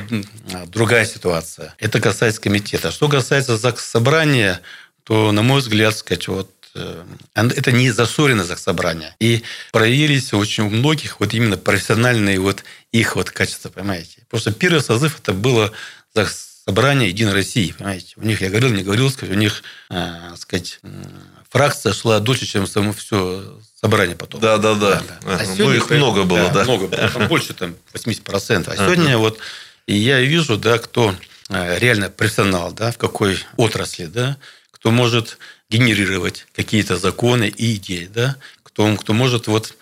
другая 0.67 1.05
ситуация. 1.05 1.75
Это 1.77 2.01
касается 2.01 2.41
комитета. 2.41 2.91
Что 2.91 3.07
касается 3.07 3.55
ЗАГС 3.55 3.85
собрания, 3.85 4.61
то, 5.03 5.31
на 5.31 5.43
мой 5.43 5.61
взгляд, 5.61 5.95
сказать, 5.95 6.27
вот 6.27 6.51
э, 6.73 7.03
это 7.35 7.71
не 7.71 7.91
засорено 7.91 8.43
ЗАГС 8.43 8.63
собрание. 8.63 9.15
И 9.19 9.43
проявились 9.71 10.33
очень 10.33 10.65
у 10.65 10.69
многих 10.69 11.19
вот 11.19 11.33
именно 11.33 11.57
профессиональные 11.57 12.39
вот 12.39 12.63
их 12.91 13.15
вот 13.15 13.29
качества, 13.29 13.69
понимаете. 13.69 14.23
Просто 14.29 14.51
первый 14.51 14.81
созыв 14.81 15.19
это 15.19 15.33
было 15.33 15.71
ЗАГС 16.15 16.48
собрание 16.69 17.09
Единой 17.09 17.33
России, 17.33 17.73
понимаете. 17.75 18.13
У 18.17 18.23
них, 18.23 18.41
я 18.41 18.49
говорил, 18.49 18.69
не 18.69 18.83
говорил, 18.83 19.09
сказать, 19.09 19.35
у 19.35 19.39
них, 19.39 19.63
э, 19.89 20.35
сказать, 20.37 20.79
фракция 21.49 21.93
шла 21.93 22.19
дольше, 22.19 22.45
чем 22.45 22.67
само 22.67 22.93
все 22.93 23.57
собрание 23.81 24.15
потом. 24.15 24.39
Да, 24.39 24.59
да, 24.59 24.75
да. 24.75 24.97
да, 24.97 25.03
да. 25.25 25.35
А 25.39 25.45
ну, 25.47 25.55
сегодня, 25.55 25.77
их 25.77 25.89
много 25.89 26.25
было, 26.25 26.49
да. 26.49 26.53
да. 26.53 26.63
Много 26.65 26.85
было, 26.85 27.09
там 27.09 27.27
больше 27.27 27.55
там 27.55 27.75
80%. 27.93 28.69
А 28.71 28.75
сегодня 28.77 29.17
вот 29.17 29.39
и 29.87 29.95
я 29.95 30.21
вижу, 30.21 30.57
да, 30.57 30.77
кто 30.77 31.15
э, 31.49 31.79
реально 31.79 32.11
профессионал, 32.11 32.71
да, 32.71 32.91
в 32.91 32.99
какой 32.99 33.39
отрасли, 33.57 34.05
да, 34.05 34.37
кто 34.69 34.91
может 34.91 35.39
генерировать 35.71 36.45
какие-то 36.55 36.97
законы 36.97 37.47
и 37.47 37.77
идеи, 37.77 38.07
да, 38.13 38.35
кто, 38.61 38.95
кто 38.95 39.13
может 39.13 39.47
вот 39.47 39.73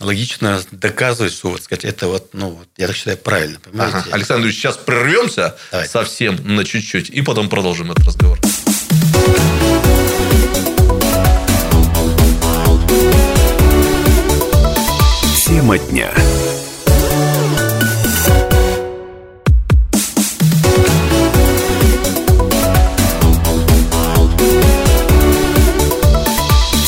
логично 0.00 0.60
доказывать, 0.72 1.32
что, 1.32 1.50
вот 1.50 1.62
сказать, 1.62 1.84
это 1.84 2.08
вот, 2.08 2.30
ну, 2.32 2.50
вот, 2.50 2.68
я 2.76 2.86
так 2.86 2.96
считаю, 2.96 3.16
правильно, 3.16 3.58
понимаете? 3.60 3.98
Ага. 3.98 4.10
Александр 4.12 4.46
Ильич, 4.46 4.56
сейчас 4.56 4.76
прервемся 4.76 5.56
Давайте. 5.70 5.92
совсем 5.92 6.56
на 6.56 6.64
чуть-чуть, 6.64 7.10
и 7.10 7.22
потом 7.22 7.48
продолжим 7.48 7.92
этот 7.92 8.06
разговор. 8.06 8.38
Тема 15.46 15.78
дня. 15.78 16.12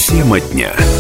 Тема 0.09 0.41
дня 0.41 0.96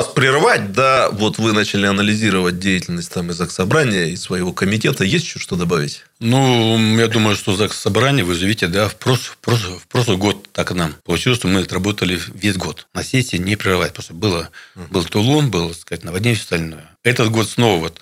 вас 0.00 0.08
прервать. 0.14 0.72
Да, 0.72 1.10
вот 1.10 1.38
вы 1.38 1.52
начали 1.52 1.84
анализировать 1.84 2.58
деятельность 2.58 3.12
там 3.12 3.30
и 3.30 3.34
ЗАГС 3.34 3.54
Собрания, 3.54 4.06
и 4.06 4.16
своего 4.16 4.52
комитета. 4.52 5.04
Есть 5.04 5.26
еще 5.26 5.38
что 5.38 5.56
добавить? 5.56 6.04
Ну, 6.20 6.78
я 6.96 7.06
думаю, 7.06 7.36
что 7.36 7.54
ЗАГС 7.54 7.76
Собрания, 7.76 8.24
вы 8.24 8.34
же 8.34 8.46
видите, 8.46 8.66
да, 8.66 8.88
в 8.88 8.96
прошлый, 8.96 9.34
в 9.34 9.38
прошлый, 9.38 9.78
в 9.78 9.86
прошлый 9.88 10.16
год 10.16 10.48
так 10.52 10.72
нам 10.72 10.94
получилось, 11.04 11.38
что 11.38 11.48
мы 11.48 11.60
отработали 11.60 12.18
весь 12.32 12.56
год. 12.56 12.86
На 12.94 13.04
сессии 13.04 13.36
не 13.36 13.56
прерывать, 13.56 13.92
что 14.00 14.14
было, 14.14 14.48
был 14.74 15.04
Тулун, 15.04 15.50
был, 15.50 15.68
так 15.68 15.78
сказать, 15.78 16.04
наводнение 16.04 16.36
все 16.36 16.44
остальное. 16.44 16.90
Этот 17.04 17.30
год 17.30 17.48
снова 17.48 17.80
вот 17.80 18.00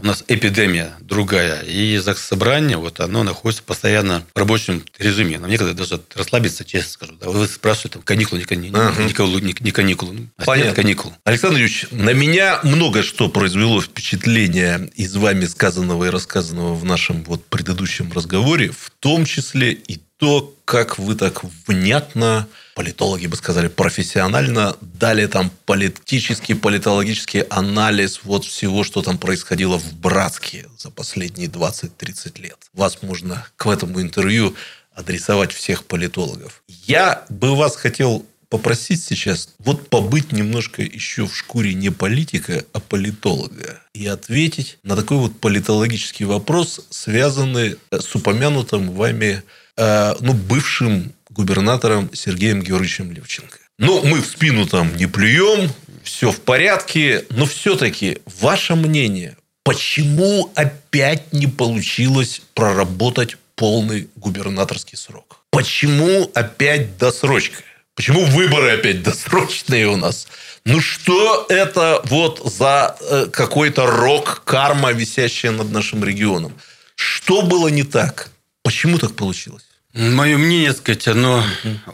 у 0.00 0.06
нас 0.06 0.24
эпидемия 0.28 0.92
другая, 1.00 1.62
и 1.62 2.00
собрание, 2.18 2.76
вот 2.76 3.00
оно 3.00 3.24
находится 3.24 3.64
постоянно 3.64 4.22
в 4.32 4.38
рабочем 4.38 4.84
режиме. 4.96 5.38
Нам 5.40 5.50
некогда 5.50 5.74
даже 5.74 6.00
расслабиться, 6.14 6.64
честно 6.64 6.90
скажу. 6.90 7.14
Да, 7.20 7.30
вы 7.30 7.48
спрашиваете, 7.48 7.94
там, 7.94 8.02
каникулы, 8.02 8.40
не, 8.40 8.44
каникулы, 8.44 8.80
не, 8.80 9.12
каникулы, 9.12 9.40
не, 9.40 9.56
не 9.58 9.70
каникулы. 9.72 10.28
А 10.36 10.44
Понятно. 10.44 10.74
Каникул. 10.74 11.14
Александр 11.24 11.56
Юрьевич, 11.58 11.86
на 11.90 12.12
меня 12.12 12.60
много 12.62 13.02
что 13.02 13.28
произвело 13.28 13.80
впечатление 13.80 14.88
из 14.94 15.16
вами 15.16 15.46
сказанного 15.46 16.04
и 16.04 16.10
рассказанного 16.10 16.74
в 16.74 16.84
нашем 16.84 17.24
вот 17.24 17.44
предыдущем 17.46 18.12
разговоре, 18.12 18.70
в 18.70 18.90
том 19.00 19.24
числе 19.24 19.72
и 19.72 20.00
то, 20.18 20.54
как 20.64 20.98
вы 20.98 21.16
так 21.16 21.42
внятно, 21.66 22.46
политологи 22.76 23.26
бы 23.26 23.36
сказали, 23.36 23.68
профессионально 23.68 24.76
дали 24.82 25.26
там 25.26 25.50
политический, 25.64 26.52
политологический 26.52 27.40
анализ 27.40 28.20
вот 28.22 28.44
всего, 28.44 28.84
что 28.84 29.00
там 29.00 29.16
происходило 29.16 29.78
в 29.78 29.94
Братске 29.94 30.66
за 30.78 30.90
последние 30.90 31.48
20-30 31.48 32.40
лет. 32.42 32.58
Вас 32.74 33.02
можно 33.02 33.46
к 33.56 33.66
этому 33.66 34.02
интервью 34.02 34.54
адресовать 34.94 35.52
всех 35.52 35.86
политологов. 35.86 36.62
Я 36.68 37.24
бы 37.30 37.56
вас 37.56 37.76
хотел 37.76 38.26
попросить 38.50 39.02
сейчас 39.02 39.54
вот 39.58 39.88
побыть 39.88 40.32
немножко 40.32 40.82
еще 40.82 41.26
в 41.26 41.34
шкуре 41.34 41.72
не 41.72 41.90
политика, 41.90 42.62
а 42.74 42.80
политолога. 42.80 43.80
И 43.94 44.06
ответить 44.06 44.78
на 44.82 44.96
такой 44.96 45.16
вот 45.16 45.40
политологический 45.40 46.26
вопрос, 46.26 46.86
связанный 46.90 47.78
с 47.90 48.14
упомянутым 48.14 48.90
вами 48.90 49.42
Э, 49.76 50.14
ну, 50.20 50.32
бывшим 50.32 51.12
губернатором 51.36 52.10
Сергеем 52.14 52.62
Георгиевичем 52.62 53.12
Левченко. 53.12 53.58
Ну, 53.78 54.02
мы 54.04 54.22
в 54.22 54.26
спину 54.26 54.66
там 54.66 54.96
не 54.96 55.06
плюем, 55.06 55.70
все 56.02 56.30
в 56.30 56.40
порядке, 56.40 57.24
но 57.30 57.44
все-таки 57.44 58.18
ваше 58.40 58.74
мнение, 58.74 59.36
почему 59.64 60.50
опять 60.54 61.32
не 61.32 61.46
получилось 61.46 62.40
проработать 62.54 63.36
полный 63.54 64.08
губернаторский 64.16 64.96
срок? 64.96 65.40
Почему 65.50 66.30
опять 66.34 66.96
досрочка? 66.96 67.62
Почему 67.94 68.24
выборы 68.24 68.72
опять 68.72 69.02
досрочные 69.02 69.88
у 69.88 69.96
нас? 69.96 70.28
Ну 70.64 70.80
что 70.80 71.46
это 71.48 72.02
вот 72.04 72.42
за 72.44 72.96
э, 73.00 73.26
какой-то 73.32 73.86
рок, 73.86 74.42
карма, 74.44 74.92
висящая 74.92 75.52
над 75.52 75.70
нашим 75.70 76.04
регионом? 76.04 76.52
Что 76.94 77.42
было 77.42 77.68
не 77.68 77.84
так? 77.84 78.30
Почему 78.62 78.98
так 78.98 79.14
получилось? 79.16 79.64
Мое 79.96 80.36
мнение, 80.36 80.72
сказать, 80.72 81.08
оно 81.08 81.42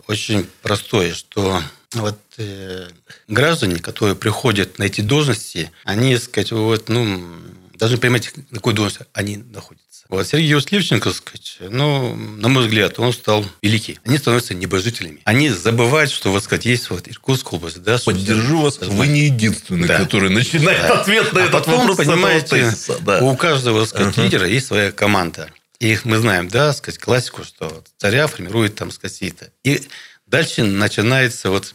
очень 0.08 0.46
простое, 0.62 1.14
что 1.14 1.62
вот 1.94 2.18
э, 2.38 2.88
граждане, 3.28 3.76
которые 3.76 4.16
приходят 4.16 4.78
на 4.78 4.84
эти 4.84 5.02
должности, 5.02 5.70
они, 5.84 6.16
сказать, 6.16 6.50
вот, 6.50 6.88
ну, 6.88 7.22
должны 7.74 7.98
понимать, 7.98 8.32
на 8.50 8.56
какой 8.56 8.74
должности 8.74 9.06
они 9.12 9.36
находятся. 9.36 9.82
Вот 10.08 10.26
Сергей 10.26 10.52
Левченко, 10.52 11.12
сказать, 11.12 11.58
ну, 11.60 12.14
на 12.14 12.48
мой 12.48 12.64
взгляд, 12.64 12.98
он 12.98 13.12
стал 13.12 13.46
великий. 13.62 13.98
Они 14.04 14.18
становятся 14.18 14.52
небожителями. 14.52 15.20
Они 15.24 15.48
забывают, 15.48 16.10
что, 16.10 16.30
вот, 16.30 16.42
сказать, 16.44 16.66
есть 16.66 16.90
вот 16.90 17.08
Иркутская 17.08 17.58
область. 17.58 17.82
Да, 17.82 17.98
Поддержу 17.98 18.62
вас, 18.62 18.78
вы 18.78 19.06
не 19.06 19.26
единственный, 19.26 19.88
да. 19.88 19.98
который 19.98 20.28
начинает 20.28 20.82
да. 20.82 21.00
ответ 21.00 21.32
на 21.32 21.40
а 21.40 21.42
этот 21.44 21.52
потом, 21.52 21.78
вопрос. 21.78 21.96
понимаете, 21.98 22.74
да. 23.00 23.22
у 23.22 23.36
каждого, 23.36 23.84
сказать, 23.84 24.16
uh-huh. 24.16 24.24
лидера 24.24 24.46
есть 24.46 24.66
своя 24.66 24.92
команда. 24.92 25.48
И 25.82 25.98
мы 26.04 26.18
знаем, 26.18 26.46
да, 26.46 26.72
сказать, 26.72 27.00
классику, 27.00 27.42
что 27.42 27.82
царя 27.96 28.28
формирует 28.28 28.76
там 28.76 28.92
сказать, 28.92 29.34
И 29.64 29.82
дальше 30.26 30.62
начинаются 30.62 31.50
вот 31.50 31.74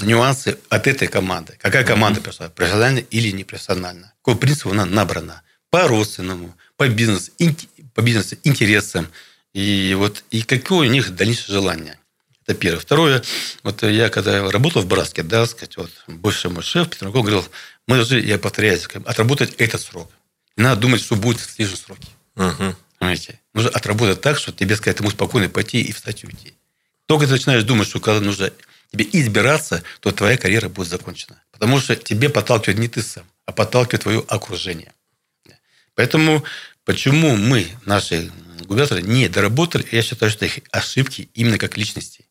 нюансы 0.00 0.58
от 0.68 0.88
этой 0.88 1.06
команды. 1.06 1.56
Какая 1.60 1.84
команда 1.84 2.18
mm-hmm. 2.18 2.50
профессиональна 2.50 2.98
или 2.98 3.30
не 3.30 3.44
профессиональна? 3.44 4.12
Какой 4.16 4.36
принцип 4.36 4.66
она 4.66 4.84
набрана? 4.84 5.42
По 5.70 5.86
родственному, 5.86 6.56
по 6.76 6.88
бизнесу, 6.88 7.30
по 7.94 8.02
бизнесу 8.02 8.36
интересам. 8.42 9.06
И 9.54 9.94
вот 9.96 10.24
и 10.32 10.42
какое 10.42 10.88
у 10.88 10.90
них 10.90 11.14
дальнейшее 11.14 11.54
желание. 11.54 12.00
Это 12.44 12.58
первое. 12.58 12.80
Второе, 12.80 13.22
вот 13.62 13.80
я 13.84 14.08
когда 14.08 14.50
работал 14.50 14.82
в 14.82 14.86
Браске, 14.86 15.22
да, 15.22 15.46
сказать, 15.46 15.76
вот 15.76 15.92
бывший 16.08 16.50
мой 16.50 16.64
шеф 16.64 16.90
Петренков 16.90 17.22
говорил, 17.22 17.46
мы 17.86 17.94
должны, 17.94 18.16
я 18.16 18.40
повторяюсь, 18.40 18.88
отработать 19.04 19.54
этот 19.58 19.80
срок. 19.80 20.10
И 20.56 20.62
надо 20.62 20.80
думать, 20.80 21.00
что 21.00 21.14
будет 21.14 21.38
в 21.38 21.48
следующем 21.48 21.78
сроке. 21.78 22.08
Uh-huh. 22.34 22.74
Понимаете? 22.98 23.40
Нужно 23.54 23.70
отработать 23.70 24.20
так, 24.20 24.38
что 24.38 24.52
тебе 24.52 24.76
сказать, 24.76 24.96
ты 24.96 25.02
можешь 25.02 25.16
спокойно 25.16 25.48
пойти 25.48 25.82
и 25.82 25.92
встать 25.92 26.24
и 26.24 26.26
уйти. 26.26 26.54
Только 27.06 27.26
ты 27.26 27.32
начинаешь 27.32 27.64
думать, 27.64 27.88
что 27.88 28.00
когда 28.00 28.20
нужно 28.20 28.52
тебе 28.90 29.06
избираться, 29.12 29.82
то 30.00 30.12
твоя 30.12 30.36
карьера 30.36 30.68
будет 30.68 30.88
закончена. 30.88 31.40
Потому 31.52 31.78
что 31.78 31.94
тебе 31.96 32.28
подталкивает 32.28 32.78
не 32.78 32.88
ты 32.88 33.02
сам, 33.02 33.24
а 33.44 33.52
подталкивает 33.52 34.02
твое 34.02 34.24
окружение. 34.28 34.92
Поэтому 35.94 36.44
почему 36.84 37.36
мы, 37.36 37.68
наши 37.84 38.30
губернаторы, 38.64 39.02
не 39.02 39.28
доработали, 39.28 39.86
я 39.92 40.02
считаю, 40.02 40.30
что 40.30 40.44
их 40.44 40.60
ошибки 40.70 41.28
именно 41.34 41.58
как 41.58 41.76
личности. 41.76 42.26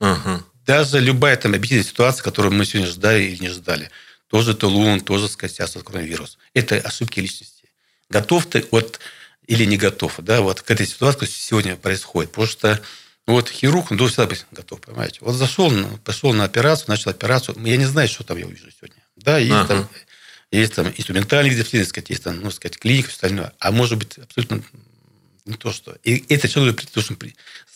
Угу. 0.00 0.42
Даже 0.66 0.98
любая 1.00 1.36
там 1.36 1.54
объективная 1.54 1.84
ситуация, 1.84 2.22
которую 2.24 2.52
мы 2.52 2.64
сегодня 2.64 2.90
ждали 2.90 3.22
или 3.22 3.42
не 3.42 3.48
ждали, 3.50 3.90
тоже 4.28 4.54
Тулун, 4.54 5.00
тоже, 5.00 5.28
сейчас 5.28 5.72
коронавирус. 5.72 6.38
Это 6.52 6.76
ошибки 6.76 7.20
личности. 7.20 7.70
Готов 8.10 8.46
ты 8.46 8.66
от 8.70 8.98
или 9.46 9.64
не 9.64 9.76
готов, 9.76 10.14
да, 10.18 10.40
вот 10.40 10.62
к 10.62 10.70
этой 10.70 10.86
ситуации, 10.86 11.20
которая 11.20 11.34
сегодня 11.34 11.76
происходит. 11.76 12.30
Потому 12.30 12.48
что 12.48 12.80
вот 13.26 13.48
хирург, 13.48 13.90
он 13.90 13.96
должен 13.96 14.12
всегда 14.12 14.28
быть 14.28 14.46
готов, 14.50 14.80
понимаете. 14.80 15.18
Вот 15.20 15.34
зашел, 15.34 15.72
пошел 16.04 16.32
на 16.32 16.44
операцию, 16.44 16.90
начал 16.90 17.10
операцию, 17.10 17.56
я 17.64 17.76
не 17.76 17.84
знаю, 17.84 18.08
что 18.08 18.24
там 18.24 18.36
я 18.36 18.46
увижу 18.46 18.70
сегодня. 18.70 19.02
Да, 19.16 19.38
есть 19.38 19.52
ага. 19.52 19.68
там 19.68 19.88
есть 20.52 20.74
там 20.74 20.88
инструментальный 20.88 21.54
дисциплины, 21.54 21.84
сказать, 21.84 22.10
есть 22.10 22.22
там, 22.22 22.40
ну, 22.40 22.50
сказать, 22.50 22.78
клиника 22.78 23.08
и 23.08 23.12
остальное. 23.12 23.52
А 23.58 23.72
может 23.72 23.98
быть, 23.98 24.18
абсолютно 24.18 24.62
не 25.44 25.54
то, 25.54 25.72
что... 25.72 25.96
И 26.04 26.24
это 26.32 26.48
человек 26.48 26.82
должен 26.92 27.18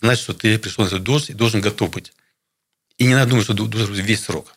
знать, 0.01 0.19
что 0.19 0.35
ты 0.35 0.59
пришел 0.59 0.85
на 0.85 0.89
эту 0.89 1.01
должность 1.01 1.31
и 1.31 1.35
должен 1.35 1.61
готов 1.61 1.91
быть. 1.91 2.13
И 2.99 3.07
не 3.07 3.15
надо 3.15 3.31
думать, 3.31 3.45
что 3.45 3.55
должен 3.55 3.91
быть 3.91 4.05
весь 4.05 4.23
срок. 4.23 4.55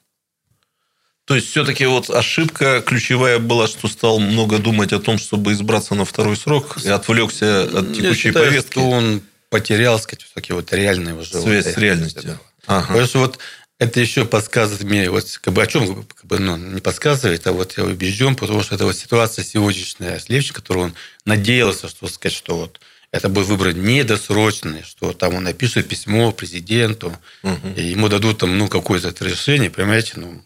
То 1.26 1.36
есть, 1.36 1.50
все-таки 1.50 1.86
вот 1.86 2.10
ошибка 2.10 2.84
ключевая 2.86 3.40
была, 3.40 3.68
что 3.68 3.88
стал 3.88 4.20
много 4.20 4.58
думать 4.58 4.92
о 4.92 5.00
том, 5.00 5.18
чтобы 5.18 5.54
избраться 5.54 5.96
на 5.96 6.04
второй 6.04 6.36
срок 6.36 6.78
и 6.84 6.90
отвлекся 6.90 7.64
от 7.64 7.94
текущей 7.94 8.08
Я 8.08 8.16
считаю, 8.16 8.46
повестки. 8.48 8.72
что 8.72 8.90
он 8.90 9.22
потерял, 9.50 10.00
сказать, 10.00 10.24
все-таки 10.24 10.52
вот 10.52 10.74
реальные 10.74 11.16
уже... 11.16 11.40
Связь 11.40 11.66
вот, 11.66 11.74
с 11.74 11.78
реальностью. 11.78 12.40
Ага. 12.66 12.88
Потому 12.88 13.08
что 13.08 13.20
вот 13.20 13.40
это 13.80 14.00
еще 14.00 14.26
подсказывает 14.26 14.84
мне, 14.84 15.10
вот 15.10 15.40
как 15.42 15.54
бы 15.54 15.64
о 15.64 15.68
чем 15.68 16.04
как 16.04 16.26
бы, 16.26 16.40
ну, 16.40 16.58
не 16.58 16.82
подсказывает, 16.82 17.46
а 17.48 17.52
вот 17.52 17.78
я 17.78 17.84
убежден, 17.84 18.36
потому 18.36 18.64
что 18.64 18.76
это 18.76 18.86
вот 18.86 18.98
ситуация 18.98 19.46
сегодняшняя 19.46 20.20
с 20.20 20.30
Левчик, 20.30 20.56
которую 20.56 20.88
он 20.88 20.96
надеялся, 21.26 21.88
что 21.88 22.08
сказать, 22.08 22.36
что 22.36 22.58
вот 22.58 22.80
это 23.12 23.30
будет 23.30 23.48
выбор 23.48 23.74
недосрочный, 23.74 24.84
что 24.84 25.14
там 25.14 25.36
он 25.36 25.44
напишет 25.44 25.88
письмо 25.88 26.32
президенту, 26.32 27.16
угу. 27.44 27.70
и 27.76 27.84
ему 27.84 28.10
дадут 28.10 28.40
там, 28.40 28.58
ну, 28.58 28.68
какое-то 28.68 29.14
решение, 29.24 29.70
понимаете, 29.70 30.14
ну, 30.16 30.42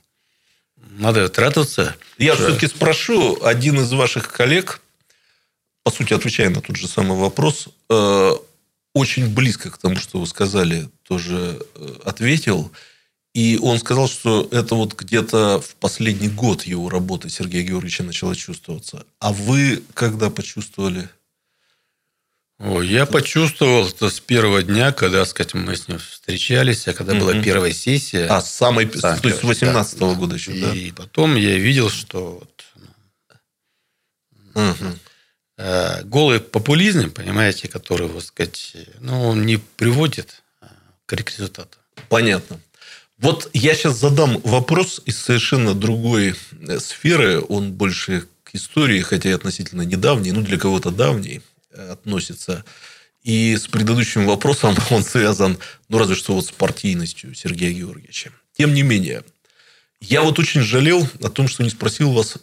надо 0.98 1.30
тратиться. 1.30 1.96
Я 2.18 2.36
что... 2.36 2.46
все-таки 2.46 2.68
спрошу, 2.68 3.44
один 3.44 3.80
из 3.80 3.92
ваших 3.92 4.32
коллег, 4.32 4.82
по 5.84 5.92
сути, 5.92 6.14
отвечая 6.14 6.50
на 6.50 6.62
тот 6.62 6.76
же 6.76 6.88
самый 6.88 7.18
вопрос, 7.18 7.70
э, 7.90 8.32
очень 8.94 9.34
близко 9.34 9.70
к 9.70 9.78
тому, 9.78 9.96
что 9.96 10.20
вы 10.20 10.28
сказали, 10.28 10.90
тоже 11.04 11.62
э, 11.76 11.96
ответил. 12.04 12.72
И 13.34 13.60
он 13.62 13.78
сказал, 13.78 14.08
что 14.08 14.48
это 14.52 14.74
вот 14.76 14.96
где-то 14.96 15.62
в 15.62 15.76
последний 15.76 16.30
год 16.30 16.64
его 16.64 16.90
работы 16.90 17.30
Сергея 17.30 17.64
Георгиевича 17.64 18.04
начало 18.04 18.36
чувствоваться. 18.36 19.06
А 19.20 19.32
вы 19.32 19.84
когда 19.94 20.32
почувствовали? 20.32 21.10
О, 22.60 22.82
я 22.82 23.06
почувствовал 23.06 23.88
это 23.88 24.10
с 24.10 24.20
первого 24.20 24.64
дня, 24.64 24.92
когда, 24.92 25.24
сказать, 25.26 25.54
мы 25.54 25.76
с 25.76 25.88
ним 25.88 26.00
встречались, 26.00 26.88
а 26.88 26.94
когда 26.94 27.14
mm-hmm. 27.14 27.20
была 27.20 27.44
первая 27.44 27.72
сессия. 27.72 28.26
А, 28.28 28.42
с 28.42 28.52
самой, 28.52 28.92
Сам, 28.98 29.20
то 29.20 29.28
есть 29.28 29.42
с 29.42 29.44
18 29.44 30.00
-го 30.00 30.10
да, 30.10 30.16
года 30.16 30.36
еще, 30.36 30.54
да? 30.54 30.74
И 30.74 30.92
потом 30.92 31.36
я 31.36 31.56
видел, 31.58 31.92
что 31.92 32.44
вот, 34.56 34.96
э, 35.58 36.04
голый 36.04 36.40
популизм, 36.40 37.12
понимаете, 37.12 37.68
который, 37.68 38.08
вот 38.08 38.24
сказать, 38.24 38.76
ну, 39.02 39.28
он 39.28 39.46
не 39.46 39.58
приводит 39.58 40.42
а, 40.60 40.68
к 41.06 41.14
результату. 41.14 41.78
Понятно. 42.10 42.60
Вот 43.20 43.52
я 43.54 43.76
сейчас 43.76 43.98
задам 43.98 44.42
вопрос 44.42 45.00
из 45.06 45.20
совершенно 45.20 45.76
другой 45.76 46.34
э, 46.68 46.80
сферы. 46.80 47.40
Он 47.40 47.72
больше 47.72 48.26
к 48.44 48.56
истории, 48.56 49.02
хотя 49.02 49.30
и 49.30 49.34
относительно 49.34 49.84
недавний, 49.84 50.32
ну, 50.32 50.42
для 50.42 50.58
кого-то 50.58 50.90
давний 50.90 51.44
относится. 51.78 52.66
И 53.24 53.58
с 53.58 53.68
предыдущим 53.68 54.26
вопросом 54.26 54.76
он 54.90 55.04
связан, 55.04 55.58
ну, 55.90 55.98
разве 55.98 56.16
что 56.16 56.34
вот 56.34 56.46
с 56.46 56.52
партийностью 56.52 57.34
Сергея 57.36 57.74
Георгиевича. 57.74 58.32
Тем 58.58 58.74
не 58.74 58.84
менее, 58.84 59.24
я 60.00 60.22
вот 60.22 60.40
очень 60.40 60.62
жалел 60.62 61.08
о 61.22 61.30
том, 61.30 61.48
что 61.48 61.64
не 61.64 61.70
спросил 61.70 62.12
вас 62.12 62.38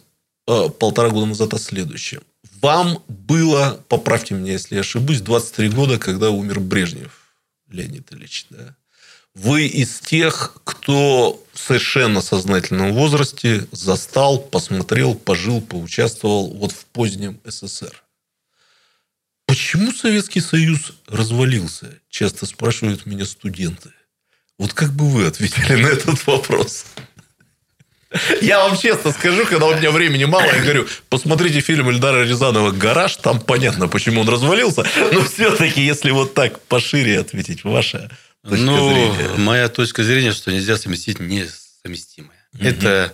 э, 0.47 0.69
полтора 0.79 1.09
года 1.09 1.25
назад 1.27 1.53
о 1.53 1.59
следующем. 1.59 2.21
Вам 2.61 3.03
было, 3.07 3.79
поправьте 3.89 4.33
меня, 4.33 4.53
если 4.53 4.75
я 4.75 4.81
ошибусь, 4.81 5.21
23 5.21 5.69
года, 5.69 5.99
когда 5.99 6.29
умер 6.29 6.59
Брежнев 6.59 7.33
Леонид 7.69 8.11
Ильич. 8.13 8.47
Да? 8.49 8.75
Вы 9.35 9.67
из 9.67 9.99
тех, 9.99 10.57
кто 10.63 11.43
в 11.53 11.59
совершенно 11.59 12.21
сознательном 12.21 12.93
возрасте 12.93 13.67
застал, 13.71 14.39
посмотрел, 14.39 15.13
пожил, 15.13 15.61
поучаствовал 15.61 16.53
вот 16.53 16.71
в 16.71 16.85
позднем 16.85 17.39
СССР. 17.43 18.04
Почему 19.55 19.93
Советский 19.93 20.41
Союз 20.41 20.91
развалился? 21.07 21.87
Часто 22.09 22.45
спрашивают 22.45 23.05
меня 23.05 23.23
студенты. 23.23 23.89
Вот 24.59 24.73
как 24.73 24.91
бы 24.91 25.07
вы 25.07 25.27
ответили 25.27 25.75
на 25.75 25.87
этот 25.87 26.27
вопрос? 26.27 26.87
Я 28.41 28.59
вам 28.59 28.77
честно 28.77 29.13
скажу, 29.13 29.45
когда 29.45 29.67
у 29.67 29.75
меня 29.77 29.91
времени 29.91 30.25
мало, 30.25 30.43
я 30.43 30.61
говорю, 30.61 30.85
посмотрите 31.07 31.61
фильм 31.61 31.89
Эльдара 31.89 32.25
Рязанова 32.25 32.71
«Гараж», 32.71 33.15
там 33.15 33.39
понятно, 33.39 33.87
почему 33.87 34.19
он 34.21 34.27
развалился, 34.27 34.85
но 35.13 35.21
все-таки, 35.21 35.81
если 35.81 36.11
вот 36.11 36.33
так 36.33 36.59
пошире 36.63 37.21
ответить, 37.21 37.63
ваша 37.63 38.11
точка 38.43 38.57
ну, 38.57 38.89
зрения. 38.89 39.37
моя 39.37 39.69
точка 39.69 40.03
зрения, 40.03 40.33
что 40.33 40.51
нельзя 40.51 40.75
совместить 40.75 41.21
несовместимое. 41.21 42.45
Угу. 42.55 42.61
Это 42.65 43.13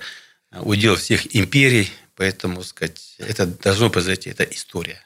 удел 0.53 0.95
всех 0.95 1.35
империй, 1.35 1.91
поэтому, 2.15 2.63
сказать, 2.63 3.13
это 3.19 3.45
должно 3.45 3.91
произойти, 3.91 4.31
это 4.31 4.43
история. 4.43 5.05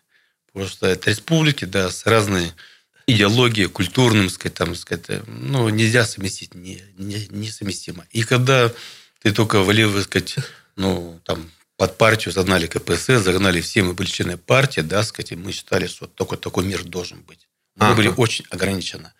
Потому 0.55 0.71
что 0.71 0.87
это 0.87 1.09
республики, 1.09 1.65
да, 1.65 1.91
с 1.91 2.05
разной 2.05 2.53
идеологией, 3.07 3.67
культурным, 3.67 4.29
сказать, 4.29 4.53
там, 4.53 4.73
сказать, 4.73 5.27
ну, 5.27 5.67
нельзя 5.67 6.05
совместить, 6.05 6.55
не, 6.55 6.81
не, 6.97 7.27
несовместимо. 7.29 8.05
И 8.11 8.23
когда 8.23 8.71
ты 9.21 9.33
только 9.33 9.59
валил, 9.59 10.01
сказать, 10.01 10.37
ну, 10.77 11.19
там, 11.25 11.51
под 11.75 11.97
партию 11.97 12.31
загнали 12.33 12.67
КПСС, 12.67 13.21
загнали 13.21 13.59
все, 13.59 13.83
мы 13.83 13.95
были 13.95 14.07
члены 14.07 14.37
партии, 14.37 14.79
да, 14.79 15.03
сказать, 15.03 15.33
и 15.33 15.35
мы 15.35 15.51
считали, 15.51 15.87
что 15.87 16.07
только 16.07 16.37
такой 16.37 16.63
мир 16.63 16.85
должен 16.85 17.19
быть. 17.23 17.49
Мы 17.75 17.87
ага. 17.87 17.97
были 17.97 18.07
очень 18.07 18.45
ограничены. 18.49 19.11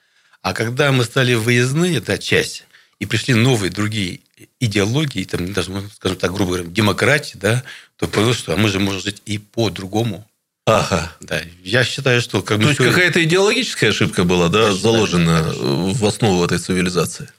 А 0.41 0.53
когда 0.53 0.93
мы 0.93 1.03
стали 1.03 1.33
выездные, 1.33 1.99
да, 1.99 2.17
часть, 2.17 2.63
и 2.99 3.05
пришли 3.05 3.33
новые 3.33 3.71
другие 3.71 4.21
идеологии, 4.61 5.25
там, 5.25 5.51
даже, 5.51 5.69
скажем 5.95 6.17
так, 6.17 6.31
грубо 6.31 6.53
говоря, 6.53 6.69
демократии, 6.69 7.35
да, 7.35 7.65
то 7.97 8.07
понял, 8.07 8.33
что 8.33 8.55
мы 8.55 8.69
же 8.69 8.79
можем 8.79 9.01
жить 9.01 9.21
и 9.25 9.37
по-другому. 9.37 10.25
Ага. 10.65 11.11
Да, 11.21 11.41
я 11.63 11.83
считаю, 11.83 12.21
что... 12.21 12.41
Как 12.41 12.59
То 12.59 12.67
есть, 12.67 12.79
все... 12.79 12.89
какая-то 12.89 13.23
идеологическая 13.23 13.89
ошибка 13.89 14.23
была, 14.23 14.49
да, 14.49 14.73
заложена 14.73 15.53
в 15.53 16.05
основу 16.05 16.43
этой 16.43 16.57
цивилизации? 16.57 17.29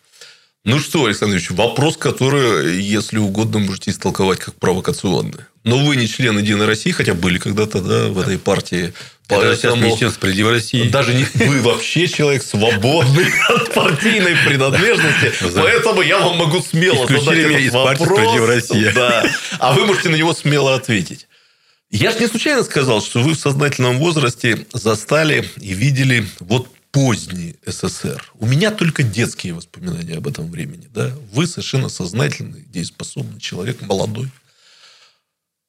Ну 0.64 0.80
что, 0.80 1.04
Александр 1.04 1.36
Ильич, 1.36 1.50
вопрос, 1.50 1.96
который, 1.96 2.80
если 2.82 3.18
угодно, 3.18 3.60
можете 3.60 3.92
истолковать 3.92 4.40
как 4.40 4.54
провокационный. 4.56 5.44
Но 5.62 5.78
вы 5.78 5.96
не 5.96 6.08
член 6.08 6.38
Единой 6.38 6.66
России, 6.66 6.90
хотя 6.90 7.14
были 7.14 7.38
когда-то 7.38 7.80
да, 7.80 8.08
в 8.08 8.18
этой 8.18 8.36
партии. 8.38 8.92
Поэтому... 9.28 9.56
сейчас 9.56 9.76
не 9.76 9.96
член 9.96 10.10
Справедливой 10.10 10.52
России. 10.52 10.88
Даже 10.88 11.14
не 11.14 11.24
вы 11.46 11.60
вообще 11.60 12.06
человек 12.08 12.44
свободный 12.44 13.26
от 13.48 13.74
партийной 13.74 14.36
принадлежности. 14.44 15.32
Поэтому 15.56 16.02
я 16.02 16.18
вам 16.18 16.36
могу 16.36 16.60
смело 16.60 17.06
задать 17.06 17.38
этот 17.38 17.72
вопрос. 17.72 18.68
Да. 18.94 19.24
А 19.58 19.72
вы 19.72 19.86
можете 19.86 20.08
на 20.08 20.16
него 20.16 20.32
смело 20.34 20.74
ответить. 20.74 21.26
Я 21.90 22.10
же 22.10 22.18
не 22.18 22.26
случайно 22.26 22.62
сказал, 22.62 23.00
что 23.00 23.22
вы 23.22 23.34
в 23.34 23.38
сознательном 23.38 23.98
возрасте 23.98 24.66
застали 24.72 25.48
и 25.56 25.72
видели 25.72 26.26
вот 26.40 26.68
поздний 26.90 27.56
СССР. 27.64 28.32
У 28.38 28.46
меня 28.46 28.70
только 28.70 29.02
детские 29.02 29.54
воспоминания 29.54 30.14
об 30.14 30.26
этом 30.26 30.50
времени. 30.50 30.88
Да? 30.92 31.12
Вы 31.32 31.46
совершенно 31.46 31.88
сознательный, 31.88 32.64
дееспособный 32.66 33.38
человек, 33.38 33.82
молодой. 33.82 34.30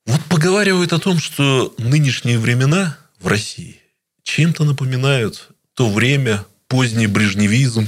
Вот 0.05 0.21
поговаривают 0.29 0.93
о 0.93 0.99
том, 0.99 1.19
что 1.19 1.75
нынешние 1.77 2.39
времена 2.39 2.97
в 3.19 3.27
России 3.27 3.81
чем-то 4.23 4.63
напоминают 4.63 5.49
то 5.73 5.89
время, 5.89 6.45
поздний 6.67 7.07
брежневизм, 7.07 7.87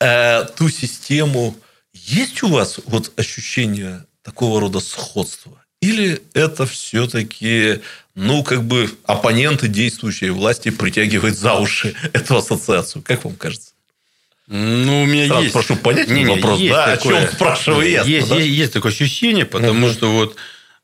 э, 0.00 0.44
ту 0.56 0.70
систему. 0.70 1.54
Есть 1.92 2.42
у 2.42 2.48
вас 2.48 2.80
вот 2.86 3.12
ощущение 3.16 4.06
такого 4.22 4.60
рода 4.60 4.80
сходства? 4.80 5.62
Или 5.80 6.20
это 6.34 6.66
все-таки, 6.66 7.80
ну, 8.14 8.42
как 8.42 8.64
бы 8.64 8.90
оппоненты 9.04 9.68
действующей 9.68 10.30
власти 10.30 10.70
притягивают 10.70 11.38
за 11.38 11.54
уши 11.54 11.94
эту 12.12 12.36
ассоциацию? 12.36 13.02
Как 13.02 13.24
вам 13.24 13.36
кажется? 13.36 13.72
Ну, 14.48 15.02
у 15.02 15.06
меня 15.06 15.26
Сразу 15.26 15.42
есть. 15.42 15.52
прошу 15.52 15.76
понять 15.76 16.08
не, 16.08 16.24
вопрос. 16.24 16.58
Есть 16.58 16.72
да, 16.72 16.96
такое, 16.96 17.18
о 17.18 17.26
чем 17.26 17.32
спрашиваю 17.32 17.88
я. 17.88 18.02
Есть, 18.02 18.28
да? 18.28 18.36
есть, 18.36 18.48
есть 18.48 18.72
такое 18.72 18.92
ощущение, 18.92 19.44
потому 19.44 19.86
угу. 19.86 19.92
что 19.92 20.10
вот 20.10 20.36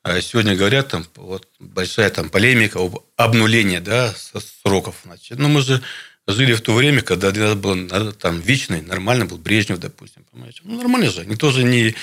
а, 0.02 0.20
сегодня 0.20 0.54
говорят, 0.54 0.88
там, 0.88 1.06
вот, 1.16 1.48
большая 1.58 2.10
там 2.10 2.28
полемика 2.28 2.78
об 2.78 2.98
обнулении 3.16 3.78
да, 3.78 4.14
сроков. 4.62 4.96
Значит. 5.04 5.38
Но 5.38 5.48
ну, 5.48 5.54
мы 5.54 5.62
же 5.62 5.82
жили 6.26 6.52
в 6.52 6.60
то 6.60 6.74
время, 6.74 7.00
когда 7.00 7.30
для 7.30 7.44
нас 7.44 7.54
был 7.54 8.12
там 8.12 8.40
вечный, 8.40 8.82
нормально 8.82 9.24
был 9.24 9.38
Брежнев, 9.38 9.78
допустим. 9.78 10.24
Понимаете? 10.30 10.60
Ну, 10.64 10.76
нормально 10.76 11.10
же. 11.10 11.24
Никто 11.24 11.50
же 11.50 11.64
не, 11.64 11.94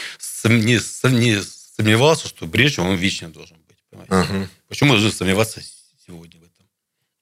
не, 0.43 0.80
не 1.12 1.41
сомневался, 1.82 2.28
что 2.28 2.46
Брежнев, 2.46 2.86
он 2.86 2.96
вечно 2.96 3.30
должен 3.30 3.58
быть. 3.67 3.78
Угу. 4.10 4.48
Почему 4.67 4.94
должны 4.94 5.12
сомневаться 5.12 5.62
сегодня 6.06 6.39
в 6.39 6.44
этом? 6.44 6.65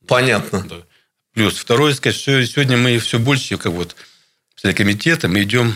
Понятно. 0.08 0.66
Да. 0.68 0.84
Плюс 1.34 1.56
второе, 1.56 1.94
сказать, 1.94 2.20
что 2.20 2.46
сегодня 2.46 2.78
мы 2.78 2.98
все 3.00 3.20
больше, 3.20 3.58
как 3.58 3.72
вот 3.72 3.96
комитета, 4.62 5.30
мы 5.30 5.44
идем, 5.44 5.74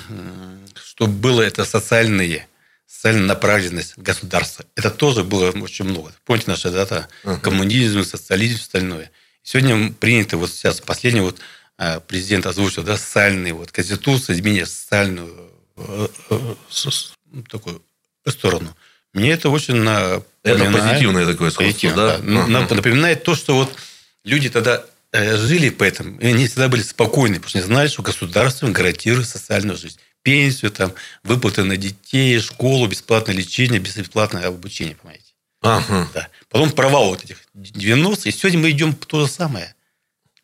чтобы 0.76 1.14
было 1.14 1.42
это 1.42 1.64
социальные, 1.64 2.48
социальная 2.86 3.28
направленность 3.28 3.98
государства. 3.98 4.66
Это 4.76 4.92
тоже 4.92 5.24
было 5.24 5.52
очень 5.52 5.86
много. 5.86 6.14
Помните 6.26 6.52
наша 6.52 6.70
дата? 6.70 7.08
Угу. 7.24 7.40
Коммунизм, 7.40 8.04
социализм, 8.04 8.56
остальное. 8.56 9.12
Сегодня 9.42 9.94
принято 9.94 10.38
вот 10.38 10.52
сейчас, 10.52 10.82
последний 10.82 11.22
вот 11.22 11.40
а, 11.78 12.02
президент 12.02 12.46
озвучил, 12.46 12.84
да, 12.84 12.98
социальные 12.98 13.54
вот 13.54 13.72
конституция, 13.72 14.36
изменение 14.36 14.66
социальную 14.66 15.50
э, 15.78 16.08
э, 16.30 16.56
такую 17.50 17.82
сторону. 18.32 18.76
Мне 19.14 19.32
это 19.32 19.50
очень 19.50 19.76
напоминает... 19.76 20.26
Это 20.44 20.72
позитивное 20.72 21.26
такое 21.26 21.52
сходство, 21.52 21.92
да? 21.92 22.18
да. 22.18 22.24
Uh-huh. 22.24 22.74
Напоминает 22.74 23.24
то, 23.24 23.36
что 23.36 23.56
вот 23.56 23.76
люди 24.24 24.50
тогда 24.50 24.84
э, 25.12 25.38
жили 25.38 25.70
по 25.70 25.84
этому, 25.84 26.20
и 26.20 26.28
они 26.28 26.48
всегда 26.48 26.68
были 26.68 26.82
спокойны, 26.82 27.36
потому 27.36 27.50
что 27.50 27.58
не 27.60 27.66
знали, 27.66 27.88
что 27.88 28.02
государство 28.02 28.68
гарантирует 28.70 29.28
социальную 29.28 29.78
жизнь. 29.78 30.00
пенсию, 30.24 30.72
там, 30.72 30.94
выплаты 31.24 31.64
на 31.64 31.78
детей, 31.78 32.40
школу, 32.40 32.88
бесплатное 32.88 33.36
лечение, 33.36 33.80
бесплатное 33.80 34.48
обучение, 34.48 34.96
понимаете? 34.96 35.26
Ага. 35.62 36.10
Да. 36.14 36.28
Потом 36.50 36.72
провал 36.72 37.10
вот 37.10 37.24
этих 37.24 37.38
90 37.54 38.30
и 38.30 38.32
сегодня 38.32 38.60
мы 38.60 38.72
идем 38.72 38.94
то 38.94 39.22
же 39.22 39.32
самое. 39.32 39.76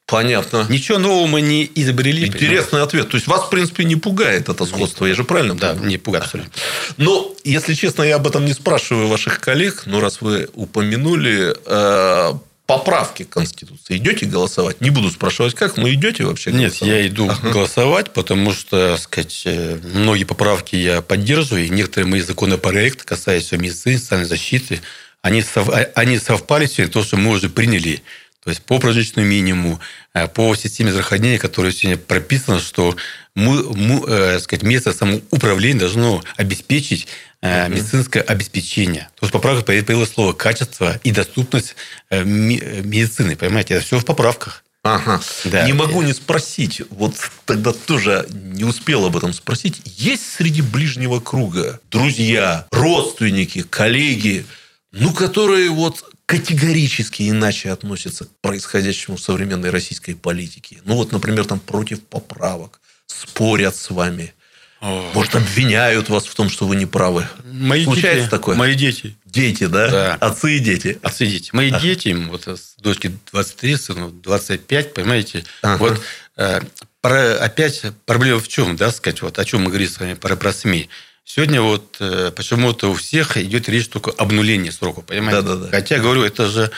Понятно. 0.09 0.65
Ничего 0.69 0.97
нового 0.97 1.27
мы 1.27 1.41
не 1.41 1.69
изобрели. 1.75 2.25
Интересный 2.27 2.71
понимаете? 2.71 2.87
ответ. 2.97 3.09
То 3.09 3.17
есть, 3.17 3.27
вас, 3.27 3.43
в 3.43 3.49
принципе, 3.49 3.83
не 3.83 3.95
пугает 3.95 4.49
это 4.49 4.65
сходство, 4.65 5.05
я 5.05 5.13
же 5.13 5.23
правильно 5.23 5.55
Да, 5.55 5.69
понимаю? 5.69 5.89
не 5.89 5.97
пугает 5.97 6.25
абсолютно. 6.25 6.51
Но, 6.97 7.33
если 7.43 7.73
честно, 7.73 8.03
я 8.03 8.15
об 8.15 8.27
этом 8.27 8.45
не 8.45 8.53
спрашиваю 8.53 9.07
ваших 9.07 9.39
коллег, 9.39 9.83
но 9.85 9.99
раз 9.99 10.21
вы 10.21 10.49
упомянули 10.53 11.55
э, 11.65 12.33
поправки 12.65 13.23
к 13.23 13.29
Конституции, 13.29 13.97
идете 13.97 14.25
голосовать? 14.25 14.79
Не 14.81 14.91
буду 14.91 15.09
спрашивать, 15.09 15.55
как, 15.55 15.77
но 15.77 15.89
идете 15.89 16.23
вообще 16.23 16.51
Нет, 16.51 16.75
я 16.75 17.05
иду 17.07 17.29
ага. 17.29 17.49
голосовать, 17.49 18.11
потому 18.11 18.53
что, 18.53 18.97
сказать, 18.97 19.41
э, 19.45 19.79
многие 19.83 20.23
поправки 20.25 20.75
я 20.75 21.01
поддерживаю, 21.01 21.65
и 21.65 21.69
некоторые 21.69 22.09
мои 22.09 22.21
законопроекты, 22.21 23.05
касающиеся 23.05 23.57
медицины, 23.57 23.97
социальной 23.97 24.27
защиты, 24.27 24.81
они, 25.21 25.41
сов... 25.41 25.69
Они 25.95 26.17
совпали 26.19 26.65
с 26.65 26.73
тем, 26.73 26.89
что 26.91 27.17
мы 27.17 27.31
уже 27.31 27.49
приняли 27.49 28.01
то 28.49 28.51
есть 28.51 28.63
по 28.63 28.79
прожиточному 28.79 29.27
минимуму, 29.27 29.79
э, 30.15 30.27
по 30.27 30.55
системе 30.55 30.89
здравоохранения, 30.89 31.37
которая 31.37 31.71
сегодня 31.71 31.99
прописано, 31.99 32.59
что 32.59 32.95
мы, 33.35 33.61
мы 33.75 34.03
э, 34.07 34.39
сказать, 34.39 34.63
место 34.63 34.91
самоуправления 34.91 35.81
должно 35.81 36.23
обеспечить 36.35 37.07
э, 37.43 37.69
медицинское 37.69 38.21
обеспечение. 38.21 39.09
То 39.19 39.25
есть 39.25 39.29
в 39.29 39.33
поправках 39.33 39.65
появилось 39.65 40.09
слово 40.09 40.33
качество 40.33 40.99
и 41.03 41.11
доступность 41.11 41.75
э, 42.09 42.23
медицины. 42.23 43.35
Понимаете, 43.35 43.75
это 43.75 43.85
все 43.85 43.99
в 43.99 44.05
поправках. 44.05 44.63
Ага. 44.81 45.21
Да. 45.45 45.67
Не 45.67 45.73
могу 45.73 46.01
не 46.01 46.13
спросить, 46.13 46.81
вот 46.89 47.13
тогда 47.45 47.71
тоже 47.71 48.25
не 48.31 48.63
успел 48.63 49.05
об 49.05 49.15
этом 49.15 49.31
спросить. 49.33 49.79
Есть 49.85 50.23
среди 50.23 50.63
ближнего 50.63 51.19
круга 51.19 51.79
друзья, 51.91 52.65
родственники, 52.71 53.61
коллеги, 53.61 54.47
ну, 54.91 55.13
которые 55.13 55.69
вот 55.69 56.03
категорически 56.29 57.27
иначе 57.27 57.71
относятся 57.71 58.25
к 58.25 58.29
происходящему 58.41 59.17
в 59.17 59.19
современной 59.19 59.71
российской 59.71 60.13
политике. 60.13 60.77
Ну 60.85 60.93
вот, 60.93 61.11
например, 61.11 61.45
там 61.45 61.59
против 61.59 62.03
поправок, 62.03 62.79
спорят 63.07 63.75
с 63.75 63.89
вами. 63.89 64.35
Может, 64.79 65.35
обвиняют 65.35 66.07
вас 66.09 66.27
в 66.27 66.35
том, 66.35 66.51
что 66.51 66.67
вы 66.67 66.75
не 66.75 66.85
правы. 66.85 67.27
Мои 67.45 67.83
Случается 67.83 68.25
дети, 68.25 68.29
такое? 68.29 68.55
Мои 68.55 68.75
дети. 68.75 69.17
Дети, 69.25 69.65
да? 69.65 69.89
Да. 69.89 70.13
Отцы 70.21 70.57
и 70.57 70.59
дети. 70.59 70.99
Отцы 71.01 71.25
и 71.25 71.31
дети. 71.31 71.49
Мои 71.51 71.71
а. 71.71 71.79
дети, 71.79 72.09
вот 72.09 72.47
дочке 72.77 73.11
23, 73.31 73.75
сыну 73.75 74.11
25, 74.11 74.93
понимаете? 74.93 75.45
Ага. 75.63 75.77
Вот 75.79 76.01
э, 76.37 76.61
про, 77.01 77.37
опять 77.39 77.81
проблема 78.05 78.39
в 78.39 78.47
чем, 78.47 78.75
да, 78.75 78.91
сказать, 78.91 79.23
вот 79.23 79.39
о 79.39 79.45
чем 79.45 79.63
мы 79.63 79.69
говорим 79.69 79.89
с 79.89 79.99
вами 79.99 80.13
про, 80.13 80.35
про 80.35 80.53
СМИ. 80.53 80.89
Сегодня 81.31 81.61
вот 81.61 81.97
э, 81.99 82.31
почему-то 82.35 82.89
у 82.89 82.95
всех 82.95 83.37
идет 83.37 83.69
речь 83.69 83.87
только 83.87 84.09
об 84.09 84.21
обнулении 84.21 84.71
срока, 84.71 85.01
понимаете? 85.01 85.43
Да, 85.43 85.55
да, 85.55 85.61
да. 85.61 85.69
Хотя, 85.69 85.99
говорю, 85.99 86.23
это 86.23 86.47
же 86.47 86.71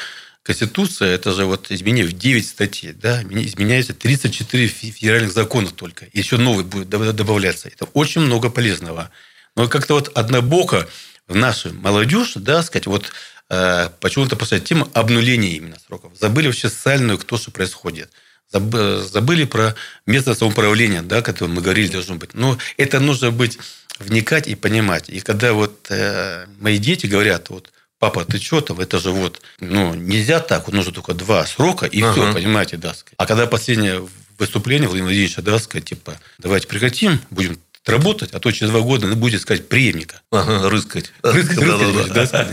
Конституция, 0.43 1.15
это 1.15 1.31
же 1.31 1.45
вот 1.45 1.71
изменение 1.71 2.05
в 2.05 2.11
9 2.11 2.45
статей, 2.45 2.91
да, 2.91 3.21
изменяется 3.23 3.93
34 3.93 4.67
федеральных 4.67 5.31
законов 5.31 5.71
только. 5.71 6.07
Еще 6.11 6.35
новый 6.35 6.65
будет 6.65 6.89
добавляться. 6.89 7.69
Это 7.69 7.85
очень 7.93 8.19
много 8.19 8.49
полезного. 8.49 9.09
Но 9.55 9.69
как-то 9.69 9.93
вот 9.93 10.11
однобоко 10.15 10.85
в 11.29 11.35
нашу 11.35 11.73
молодежь, 11.73 12.33
да, 12.35 12.61
сказать, 12.61 12.87
вот 12.87 13.09
э, 13.49 13.89
почему-то 14.01 14.35
поставить 14.35 14.65
тему 14.65 14.89
обнуления 14.93 15.55
именно 15.55 15.77
сроков. 15.87 16.11
Забыли 16.19 16.47
вообще 16.47 16.67
социальную, 16.67 17.17
кто 17.19 17.37
что 17.37 17.51
происходит. 17.51 18.11
Забыли 18.51 19.45
про 19.45 19.75
место 20.05 20.35
самоуправления, 20.35 21.03
да, 21.03 21.21
которое 21.21 21.53
мы 21.53 21.61
говорили, 21.61 21.87
должно 21.87 22.15
быть. 22.15 22.33
Но 22.33 22.57
это 22.75 22.99
нужно 22.99 23.31
быть 23.31 23.57
вникать 24.01 24.47
и 24.47 24.55
понимать. 24.55 25.09
И 25.09 25.19
когда 25.19 25.53
вот 25.53 25.87
э, 25.89 26.45
мои 26.59 26.77
дети 26.77 27.07
говорят, 27.07 27.49
вот, 27.49 27.71
папа, 27.99 28.25
ты 28.25 28.39
что 28.39 28.61
там, 28.61 28.79
это 28.79 28.99
же 28.99 29.11
вот, 29.11 29.41
ну, 29.59 29.93
нельзя 29.93 30.39
так, 30.39 30.65
вот 30.65 30.75
нужно 30.75 30.91
только 30.91 31.13
два 31.13 31.45
срока, 31.45 31.85
и 31.85 32.01
ага. 32.01 32.11
все, 32.13 32.33
понимаете, 32.33 32.77
да. 32.77 32.95
А 33.17 33.25
когда 33.25 33.45
последнее 33.47 34.07
выступление 34.37 34.87
Владимира 34.87 35.09
Владимировича, 35.09 35.41
да, 35.41 35.59
сказать, 35.59 35.85
типа, 35.85 36.19
давайте 36.39 36.67
прекратим, 36.67 37.19
будем 37.29 37.59
работать, 37.85 38.31
а 38.33 38.39
то 38.39 38.51
через 38.51 38.71
два 38.71 38.81
года 38.81 39.07
будет 39.15 39.41
сказать 39.41 39.67
преемника. 39.67 40.21
Ага, 40.31 40.69
рыскать. 40.69 41.11
Рыскать, 41.23 41.59
да, 41.59 41.77
да, 41.77 42.25
да. 42.25 42.47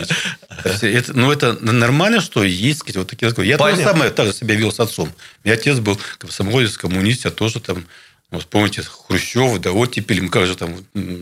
да 0.65 0.87
это, 0.89 1.13
ну, 1.15 1.31
это 1.31 1.53
нормально, 1.61 2.21
что 2.21 2.43
есть 2.45 2.81
сказать, 2.81 2.97
вот 2.97 3.09
такие 3.09 3.27
разговоры. 3.29 3.49
Я 3.49 3.59
Понятно. 3.59 3.83
то 3.83 3.89
же 3.89 3.93
самое 3.93 4.11
так 4.11 4.27
же 4.27 4.33
себя 4.33 4.55
вел 4.55 4.73
с 4.73 4.81
отцом. 4.81 5.13
У 5.45 5.49
меня 5.49 5.59
отец 5.59 5.79
был 5.79 6.01
комсомолец, 6.19 6.77
коммунист, 6.77 7.25
я 7.27 7.31
тоже 7.31 7.61
там 7.61 7.87
вот 8.31 8.47
помните, 8.47 8.83
Хрущев, 8.83 9.59
да 9.59 9.73
оттепель, 9.73 10.21
мы 10.23 10.29
как 10.29 10.47
же 10.47 10.55
там... 10.55 10.75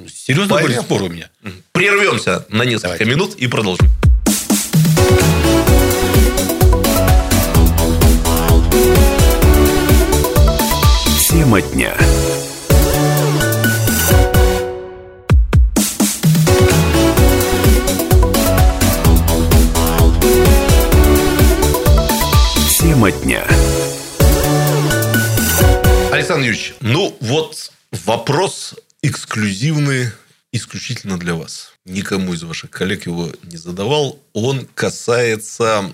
Серьезно 0.08 0.60
были 0.60 0.74
спор 0.74 1.02
у 1.02 1.08
меня. 1.08 1.30
Прервемся 1.72 2.44
на 2.48 2.64
несколько 2.64 2.98
Давайте. 2.98 3.04
минут 3.04 3.34
и 3.36 3.46
продолжим. 3.46 3.88
Тема 11.28 11.60
дня. 11.62 11.96
Тема 22.80 23.12
дня. 23.12 23.65
Александр 26.26 26.46
Юрьевич, 26.46 26.74
ну 26.80 27.16
вот 27.20 27.70
вопрос 27.92 28.74
эксклюзивный 29.00 30.10
исключительно 30.50 31.20
для 31.20 31.36
вас. 31.36 31.70
Никому 31.84 32.34
из 32.34 32.42
ваших 32.42 32.70
коллег 32.70 33.06
его 33.06 33.30
не 33.44 33.56
задавал. 33.56 34.20
Он 34.32 34.66
касается 34.74 35.92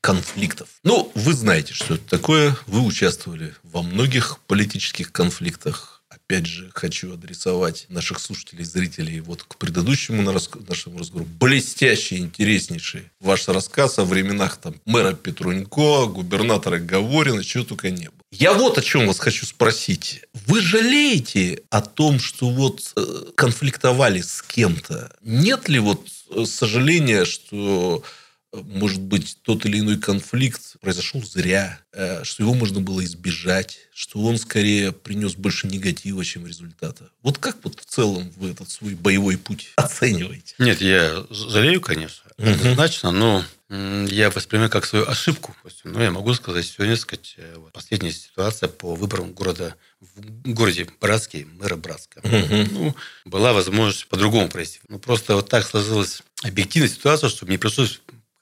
конфликтов. 0.00 0.70
Ну, 0.84 1.12
вы 1.14 1.34
знаете, 1.34 1.74
что 1.74 1.96
это 1.96 2.08
такое. 2.08 2.56
Вы 2.66 2.80
участвовали 2.80 3.54
во 3.62 3.82
многих 3.82 4.38
политических 4.46 5.12
конфликтах 5.12 5.97
опять 6.28 6.44
же, 6.44 6.70
хочу 6.74 7.14
адресовать 7.14 7.86
наших 7.88 8.20
слушателей, 8.20 8.62
зрителей 8.62 9.20
вот 9.20 9.44
к 9.44 9.56
предыдущему 9.56 10.20
нашему 10.20 10.98
разговору. 10.98 11.26
Блестящий, 11.40 12.18
интереснейший 12.18 13.04
ваш 13.18 13.48
рассказ 13.48 13.98
о 13.98 14.04
временах 14.04 14.58
там 14.58 14.74
мэра 14.84 15.14
Петрунько, 15.14 16.04
губернатора 16.04 16.78
Говорина, 16.80 17.42
чего 17.42 17.64
только 17.64 17.90
не 17.90 18.08
было. 18.08 18.18
Я 18.30 18.52
вот 18.52 18.76
о 18.76 18.82
чем 18.82 19.06
вас 19.06 19.18
хочу 19.18 19.46
спросить. 19.46 20.20
Вы 20.46 20.60
жалеете 20.60 21.62
о 21.70 21.80
том, 21.80 22.20
что 22.20 22.50
вот 22.50 22.92
э, 22.94 23.32
конфликтовали 23.34 24.20
с 24.20 24.42
кем-то? 24.42 25.10
Нет 25.22 25.70
ли 25.70 25.78
вот 25.78 26.06
э, 26.30 26.44
сожаления, 26.44 27.24
что 27.24 28.02
может 28.52 29.00
быть, 29.00 29.38
тот 29.42 29.66
или 29.66 29.78
иной 29.78 29.98
конфликт 29.98 30.78
произошел 30.80 31.22
зря, 31.22 31.80
э, 31.92 32.24
что 32.24 32.42
его 32.42 32.54
можно 32.54 32.80
было 32.80 33.04
избежать, 33.04 33.78
что 33.92 34.20
он 34.22 34.38
скорее 34.38 34.92
принес 34.92 35.34
больше 35.34 35.66
негатива, 35.66 36.24
чем 36.24 36.46
результата. 36.46 37.10
Вот 37.22 37.38
как 37.38 37.58
вот 37.62 37.80
в 37.80 37.84
целом 37.84 38.32
вы 38.36 38.50
этот 38.50 38.70
свой 38.70 38.94
боевой 38.94 39.36
путь 39.36 39.72
оцениваете? 39.76 40.54
Нет, 40.58 40.80
я 40.80 41.26
жалею, 41.30 41.80
конечно, 41.80 42.30
однозначно, 42.38 43.10
но 43.10 43.44
я 43.70 44.30
воспринимаю 44.30 44.70
как 44.70 44.86
свою 44.86 45.06
ошибку. 45.06 45.54
Но 45.84 46.02
я 46.02 46.10
могу 46.10 46.32
сказать, 46.32 46.64
сегодня, 46.64 46.96
сказать, 46.96 47.34
э, 47.36 47.56
последняя 47.74 48.12
ситуация 48.12 48.70
по 48.70 48.94
выборам 48.94 49.32
города 49.34 49.74
в 50.00 50.52
городе 50.52 50.88
Братске, 51.00 51.46
мэра 51.58 51.76
Братска. 51.76 52.20
Угу. 52.20 52.68
Ну, 52.72 52.96
была 53.26 53.52
возможность 53.52 54.06
по-другому 54.06 54.48
провести. 54.48 54.80
Ну, 54.88 54.98
просто 54.98 55.34
вот 55.34 55.50
так 55.50 55.66
сложилась 55.66 56.22
объективная 56.42 56.88
ситуация, 56.88 57.28
что 57.28 57.44
мне 57.44 57.58
пришлось 57.58 58.00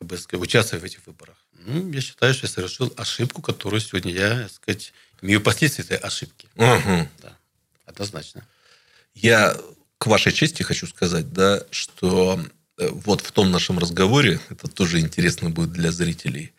как 0.08 0.38
бы, 0.38 0.44
участвовать 0.44 0.82
в 0.82 0.86
этих 0.86 1.06
выборах. 1.06 1.36
Ну, 1.64 1.90
я 1.92 2.00
считаю, 2.00 2.34
что 2.34 2.46
я 2.46 2.52
совершил 2.52 2.92
ошибку, 2.96 3.42
которую 3.42 3.80
сегодня 3.80 4.12
я, 4.12 4.42
так 4.42 4.52
сказать, 4.52 4.92
имею 5.22 5.40
последствия 5.40 5.84
этой 5.84 5.96
ошибки. 5.96 6.48
Угу. 6.56 7.08
Да, 7.22 7.36
однозначно. 7.86 8.46
Я 9.14 9.56
к 9.98 10.06
вашей 10.06 10.32
чести 10.32 10.62
хочу 10.62 10.86
сказать, 10.86 11.32
да, 11.32 11.64
что 11.70 12.40
э, 12.78 12.88
вот 12.88 13.22
в 13.22 13.32
том 13.32 13.50
нашем 13.50 13.78
разговоре, 13.78 14.40
это 14.50 14.68
тоже 14.68 15.00
интересно 15.00 15.50
будет 15.50 15.72
для 15.72 15.90
зрителей, 15.90 16.52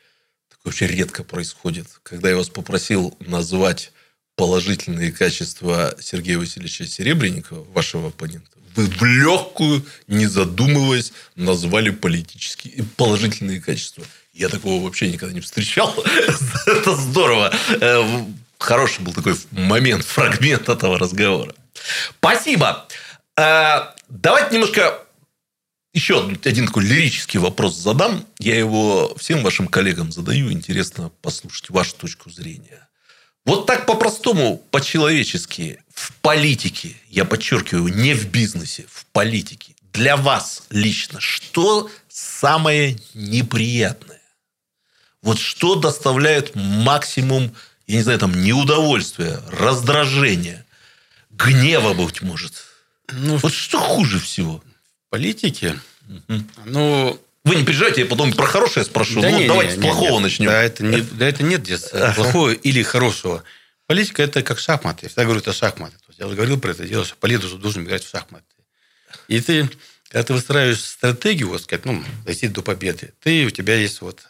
такое 0.50 0.74
очень 0.74 0.88
редко 0.88 1.24
происходит, 1.24 1.88
когда 2.04 2.30
я 2.30 2.36
вас 2.36 2.50
попросил 2.50 3.16
назвать 3.20 3.92
положительные 4.36 5.12
качества 5.12 5.96
Сергея 6.00 6.38
Васильевича 6.38 6.86
Серебренникова, 6.86 7.64
вашего 7.72 8.10
оппонента, 8.10 8.57
в 8.82 9.04
легкую, 9.04 9.86
не 10.08 10.28
задумываясь, 10.28 11.14
назвали 11.36 11.90
политические 11.90 12.84
положительные 12.96 13.62
качества. 13.62 14.04
Я 14.34 14.50
такого 14.50 14.84
вообще 14.84 15.12
никогда 15.12 15.34
не 15.34 15.42
встречал. 15.42 15.94
Это 16.68 16.96
здорово. 16.96 17.52
Э, 17.82 18.26
хороший 18.60 19.02
был 19.02 19.14
такой 19.14 19.36
момент, 19.52 20.06
фрагмент 20.06 20.70
этого 20.70 21.00
разговора. 21.00 21.54
Спасибо. 22.20 22.88
Э, 23.36 23.94
давайте 24.10 24.56
немножко 24.56 25.00
еще 25.94 26.20
один 26.20 26.68
такой 26.68 26.84
лирический 26.84 27.40
вопрос 27.40 27.76
задам. 27.76 28.26
Я 28.38 28.56
его 28.56 29.16
всем 29.18 29.42
вашим 29.42 29.68
коллегам 29.68 30.12
задаю. 30.12 30.52
Интересно 30.52 31.12
послушать 31.22 31.72
вашу 31.72 31.96
точку 31.96 32.30
зрения. 32.30 32.88
Вот 33.48 33.66
так 33.66 33.86
по-простому, 33.86 34.58
по-человечески, 34.72 35.82
в 35.96 36.12
политике, 36.16 36.98
я 37.10 37.24
подчеркиваю, 37.24 37.88
не 37.96 38.14
в 38.14 38.30
бизнесе, 38.30 38.86
в 38.92 39.06
политике, 39.06 39.74
для 39.94 40.18
вас 40.18 40.64
лично, 40.70 41.22
что 41.22 41.90
самое 42.10 42.98
неприятное? 43.14 44.20
Вот 45.22 45.40
что 45.40 45.76
доставляет 45.76 46.56
максимум, 46.56 47.56
я 47.88 47.96
не 47.96 48.04
знаю, 48.04 48.20
там, 48.20 48.34
неудовольствия, 48.44 49.40
раздражения, 49.50 50.66
гнева, 51.32 51.94
быть 51.94 52.22
может? 52.22 52.66
Ну, 53.14 53.38
вот 53.38 53.54
что 53.54 53.80
хуже 53.80 54.20
всего? 54.20 54.62
В 55.08 55.10
политике? 55.10 55.80
Угу. 56.10 56.44
Ну, 56.66 57.22
вы 57.48 57.56
не 57.56 57.66
переживайте, 57.66 58.02
я 58.02 58.08
потом 58.08 58.34
про 58.34 58.46
хорошее 58.46 58.86
спрошу. 58.86 59.22
Да 59.22 59.30
ну, 59.30 59.40
не, 59.40 59.48
давайте 59.48 59.76
не, 59.76 59.82
с 59.82 59.82
плохого 59.82 60.18
не, 60.18 60.20
начнем. 60.20 60.48
Да, 60.48 60.62
это, 60.62 60.84
не, 60.84 61.02
да, 61.02 61.28
это 61.28 61.44
нет 61.44 61.66
здесь 61.66 61.86
плохого 62.16 62.52
или 62.52 62.84
хорошего. 62.84 63.44
Политика– 63.86 64.22
это 64.24 64.44
как 64.44 64.60
шахматы. 64.60 65.06
Я 65.06 65.10
всегда 65.10 65.24
говорю, 65.24 65.40
это 65.40 65.54
шахматы. 65.54 65.96
Я 66.18 66.28
говорил 66.28 66.60
про 66.60 66.72
это 66.72 66.86
дело, 66.86 67.06
что 67.06 67.16
политик 67.16 67.50
должен 67.60 67.84
играть 67.84 68.04
в 68.04 68.10
шахматы. 68.10 68.46
И 69.28 69.40
ты, 69.40 69.70
когда 70.10 70.24
ты 70.24 70.34
выстраиваешь 70.34 70.82
стратегию, 70.82 71.50
вот 71.50 71.62
сказать, 71.62 71.86
ну, 71.86 72.04
дойти 72.26 72.48
до 72.48 72.62
победы, 72.62 73.14
ты, 73.22 73.46
у 73.46 73.50
тебя 73.50 73.76
есть 73.76 74.02
вот 74.02 74.28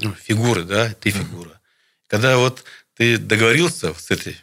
ну, 0.00 0.14
фигуры, 0.14 0.64
да, 0.64 0.94
ты 0.94 1.10
фигура. 1.10 1.60
Когда 2.06 2.38
вот 2.38 2.64
ты 2.94 3.18
договорился 3.18 3.92
с 3.92 4.10
этой 4.10 4.36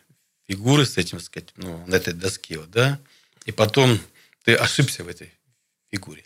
фигурой, 0.48 0.86
с 0.86 0.98
этим, 0.98 1.20
сказать, 1.20 1.50
ну, 1.56 1.84
на 1.88 1.96
этой 1.96 2.14
доске, 2.14 2.60
вот, 2.60 2.70
да, 2.70 3.00
и 3.46 3.52
потом 3.52 4.00
ты 4.44 4.56
ошибся 4.56 5.04
в 5.04 5.08
этой 5.08 5.34
фигуре. 5.90 6.26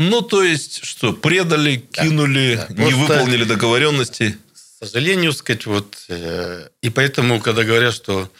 Ну, 0.00 0.22
то 0.22 0.44
есть, 0.44 0.84
что, 0.84 1.12
предали, 1.12 1.78
кинули, 1.90 2.54
да, 2.54 2.66
да. 2.70 2.84
не 2.84 2.94
выполнили 2.94 3.42
договоренности. 3.42 4.38
К 4.54 4.84
сожалению, 4.84 5.32
сказать, 5.32 5.66
вот, 5.66 6.04
э, 6.06 6.68
и 6.82 6.88
поэтому, 6.88 7.40
когда 7.40 7.64
говорят, 7.64 7.92
что 7.92 8.30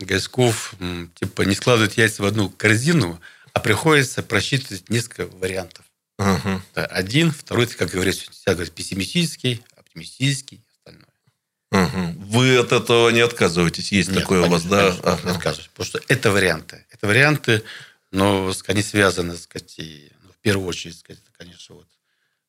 Гасков, 0.00 0.74
типа, 1.14 1.42
не 1.42 1.54
складывает 1.54 1.96
яйца 1.96 2.24
в 2.24 2.26
одну 2.26 2.50
корзину, 2.50 3.20
а 3.52 3.60
приходится 3.60 4.24
просчитывать 4.24 4.90
несколько 4.90 5.26
вариантов. 5.36 5.84
Угу. 6.18 6.62
Да, 6.74 6.86
один, 6.86 7.30
второй, 7.30 7.68
как 7.68 7.90
говорят, 7.90 8.16
говорят, 8.44 8.72
пессимистический, 8.72 9.62
оптимистический, 9.76 10.64
остальное. 10.78 12.16
Угу. 12.16 12.24
Вы 12.26 12.58
от 12.58 12.72
этого 12.72 13.10
не 13.10 13.20
отказываетесь? 13.20 13.92
Есть 13.92 14.08
Нет, 14.10 14.22
такое 14.22 14.42
конечно, 14.42 14.66
у 14.66 14.68
вас, 14.68 14.68
да? 14.68 14.90
Конечно, 14.90 15.12
ага. 15.12 15.30
отказываюсь. 15.30 15.70
Потому 15.74 15.86
что 15.86 16.00
это 16.08 16.32
варианты. 16.32 16.84
Это 16.90 17.06
варианты, 17.06 17.62
но 18.10 18.52
они 18.66 18.82
связаны, 18.82 19.34
так 19.34 19.42
сказать, 19.42 19.74
и 19.78 20.10
в 20.38 20.42
первую 20.42 20.66
очередь, 20.68 20.98
сказать, 20.98 21.22
это, 21.22 21.32
конечно, 21.36 21.76
вот 21.76 21.88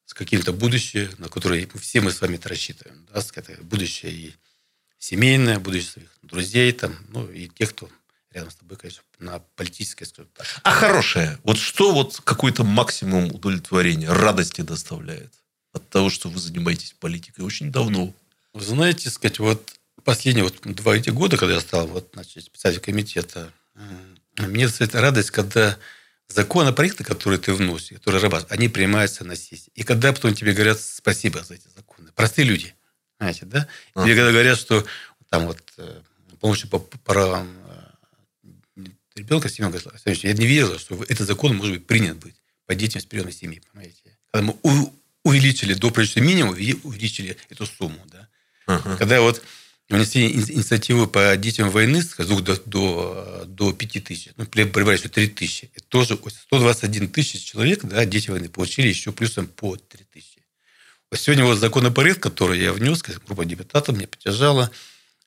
с 0.06 0.14
каким-то 0.14 0.54
будущим, 0.54 1.10
на 1.18 1.30
которое 1.30 1.68
все 1.80 2.02
мы 2.02 2.12
с 2.12 2.22
вами 2.22 2.40
рассчитываем. 2.44 3.06
Да, 3.12 3.22
сказать, 3.22 3.62
будущее 3.62 4.12
и 4.12 4.36
семейное, 4.98 5.60
будущее 5.60 5.92
своих 5.92 6.18
друзей, 6.22 6.72
там, 6.72 6.96
ну, 7.10 7.30
и 7.30 7.48
тех, 7.48 7.72
кто 7.72 7.90
рядом 8.32 8.52
с 8.52 8.56
тобой, 8.56 8.78
конечно, 8.78 9.04
на 9.20 9.40
политическое, 9.56 10.06
скажем 10.06 10.32
так. 10.36 10.46
А 10.64 10.72
хорошее? 10.72 11.40
Вот 11.44 11.58
что 11.58 11.94
вот 11.94 12.22
какой-то 12.24 12.64
максимум 12.64 13.34
удовлетворения, 13.34 14.10
радости 14.10 14.62
доставляет 14.62 15.34
от 15.74 15.90
того, 15.90 16.10
что 16.10 16.30
вы 16.30 16.40
занимаетесь 16.40 16.96
политикой 17.00 17.42
очень 17.42 17.72
давно? 17.72 18.14
Вы 18.54 18.64
знаете, 18.64 19.10
сказать, 19.10 19.40
вот 19.40 19.74
последние 20.04 20.44
вот 20.44 20.60
два 20.64 20.96
эти 20.96 21.10
года, 21.10 21.38
когда 21.38 21.56
я 21.56 21.62
стал 21.62 21.88
вот, 21.88 22.10
значит, 22.14 22.52
председателем 22.52 22.84
комитета, 22.84 23.54
мне 24.38 24.66
это 24.66 25.02
радость, 25.02 25.32
когда 25.32 25.78
законопроекты, 26.30 27.04
которые 27.04 27.40
ты 27.40 27.54
вносишь, 27.54 27.98
которые 27.98 28.22
работают, 28.22 28.52
они 28.52 28.70
принимаются 28.70 29.24
на 29.24 29.36
сессии. 29.36 29.72
И 29.76 29.84
когда 29.84 30.14
потом 30.14 30.34
тебе 30.34 30.54
говорят 30.54 30.80
спасибо 30.80 31.44
за 31.44 31.56
эти 31.56 31.68
законы. 31.76 32.12
Простые 32.16 32.46
люди. 32.46 32.76
Знаете, 33.20 33.46
да? 33.46 33.68
А. 33.96 34.04
Тебе 34.04 34.16
когда 34.16 34.32
говорят, 34.32 34.58
что 34.58 34.86
там 35.30 35.48
вот 35.48 35.62
э, 35.78 36.02
помощь 36.40 36.66
по 36.68 36.80
правам 36.80 37.50
э, 38.78 38.84
ребенка, 39.16 39.50
Семен 39.50 39.72
говорит, 39.72 40.24
я 40.24 40.34
не 40.34 40.46
верила, 40.46 40.80
что 40.80 41.04
этот 41.04 41.28
закон 41.28 41.56
может 41.56 41.74
быть 41.74 41.88
принят 41.88 42.18
быть 42.18 42.36
по 42.66 42.76
детям 42.76 43.02
с 43.02 43.06
приемной 43.06 43.34
семьи. 43.34 43.62
Понимаете? 43.72 44.18
Когда 44.32 44.54
мы 44.64 44.92
увеличили 45.24 45.74
до 45.74 45.90
прожиточного 45.92 46.28
минимума, 46.28 46.54
увеличили 46.84 47.38
эту 47.50 47.66
сумму. 47.66 48.00
Да? 48.06 48.30
Ага. 48.68 48.98
Когда 48.98 49.22
вот 49.22 49.44
внесли 49.90 50.32
инициативу 50.32 51.08
по 51.08 51.36
детям 51.36 51.70
войны 51.70 52.02
с 52.02 52.16
двух 52.16 52.42
до, 52.42 52.56
до, 52.66 53.44
до 53.48 53.74
5 53.74 54.04
тысяч, 54.04 54.30
ну, 54.38 54.46
прибавили 54.46 55.08
3 55.08 55.28
тысячи. 55.28 55.72
Это 55.74 55.86
тоже 55.88 56.18
121 56.18 57.10
тысяч 57.10 57.44
человек, 57.44 57.84
да, 57.84 58.06
дети 58.06 58.30
войны, 58.30 58.50
получили 58.50 58.88
еще 58.88 59.12
плюсом 59.12 59.48
по 59.48 59.76
3 59.76 60.06
тысячи. 60.14 60.44
Вот 61.12 61.20
сегодня 61.20 61.44
вот 61.44 61.58
законопроект, 61.58 62.20
который 62.20 62.62
я 62.62 62.72
внес, 62.72 63.02
группа 63.02 63.46
депутатов 63.46 63.96
мне 63.96 64.06
поддержала, 64.06 64.70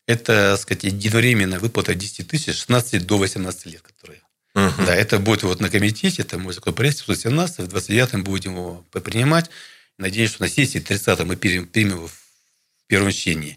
это, 0.06 0.56
сказать, 0.56 0.84
единовременная 0.84 1.58
выплата 1.58 1.94
10 1.94 2.28
тысяч 2.28 2.54
16 2.54 3.04
до 3.06 3.18
18 3.18 3.66
лет, 3.66 3.82
которые 3.82 4.22
Uh-huh. 4.54 4.84
Да, 4.84 4.94
это 4.94 5.18
будет 5.18 5.44
вот 5.44 5.60
на 5.60 5.70
комитете, 5.70 6.22
это 6.22 6.38
мой 6.38 6.52
законопроект 6.52 6.98
117, 6.98 7.60
в 7.60 7.74
29-м 7.74 8.22
будем 8.22 8.52
его 8.52 8.84
принимать. 8.90 9.48
Надеюсь, 9.96 10.30
что 10.30 10.42
на 10.42 10.48
сессии 10.50 10.78
30 10.78 11.20
мы 11.20 11.36
примем, 11.36 11.66
примем 11.66 11.92
его 11.92 12.08
в 12.08 12.20
первом 12.86 13.12
чтении. 13.12 13.56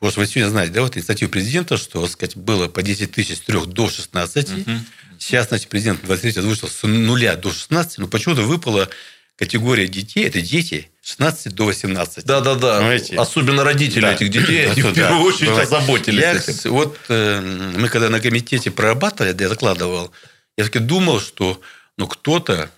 Потому 0.00 0.12
что 0.12 0.20
вы 0.20 0.26
сегодня 0.26 0.50
знаете, 0.50 0.72
да, 0.72 0.80
вот 0.80 0.96
инициатива 0.96 1.28
президента, 1.28 1.76
что, 1.76 2.00
так 2.00 2.10
сказать, 2.10 2.34
было 2.34 2.68
по 2.68 2.82
10 2.82 3.12
тысяч 3.12 3.36
с 3.36 3.40
3 3.40 3.66
до 3.66 3.90
16. 3.90 4.50
Угу. 4.50 4.70
Сейчас, 5.18 5.48
значит, 5.48 5.68
президент 5.68 6.02
23 6.02 6.40
вышел 6.40 6.68
с 6.68 6.82
нуля 6.86 7.36
до 7.36 7.52
16, 7.52 7.98
но 7.98 8.08
почему-то 8.08 8.40
выпала 8.40 8.88
категория 9.36 9.88
детей, 9.88 10.26
это 10.26 10.40
дети 10.40 10.90
16 11.02 11.54
до 11.54 11.66
18. 11.66 12.24
Да-да-да. 12.24 12.78
Понимаете? 12.78 13.16
Особенно 13.16 13.62
родители 13.62 14.00
да. 14.00 14.14
этих 14.14 14.30
детей, 14.30 14.66
они 14.70 14.80
в 14.80 14.94
первую 14.94 15.22
очередь 15.22 15.50
озаботились 15.50 16.22
я, 16.22 16.32
этим. 16.32 16.70
Вот 16.70 16.98
э, 17.08 17.40
мы 17.76 17.90
когда 17.90 18.08
на 18.08 18.20
комитете 18.20 18.70
прорабатывали, 18.70 19.36
я 19.38 19.48
докладывал, 19.50 20.12
я 20.56 20.64
таки 20.64 20.78
думал, 20.78 21.20
что 21.20 21.60
ну, 21.98 22.06
кто-то, 22.06 22.70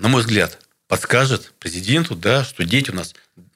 на 0.00 0.08
мой 0.08 0.22
взгляд, 0.22 0.58
подскажет 0.88 1.52
президенту, 1.60 2.16
да, 2.16 2.44
что 2.44 2.64
дети 2.64 2.90
у 2.90 2.94
нас 2.94 3.14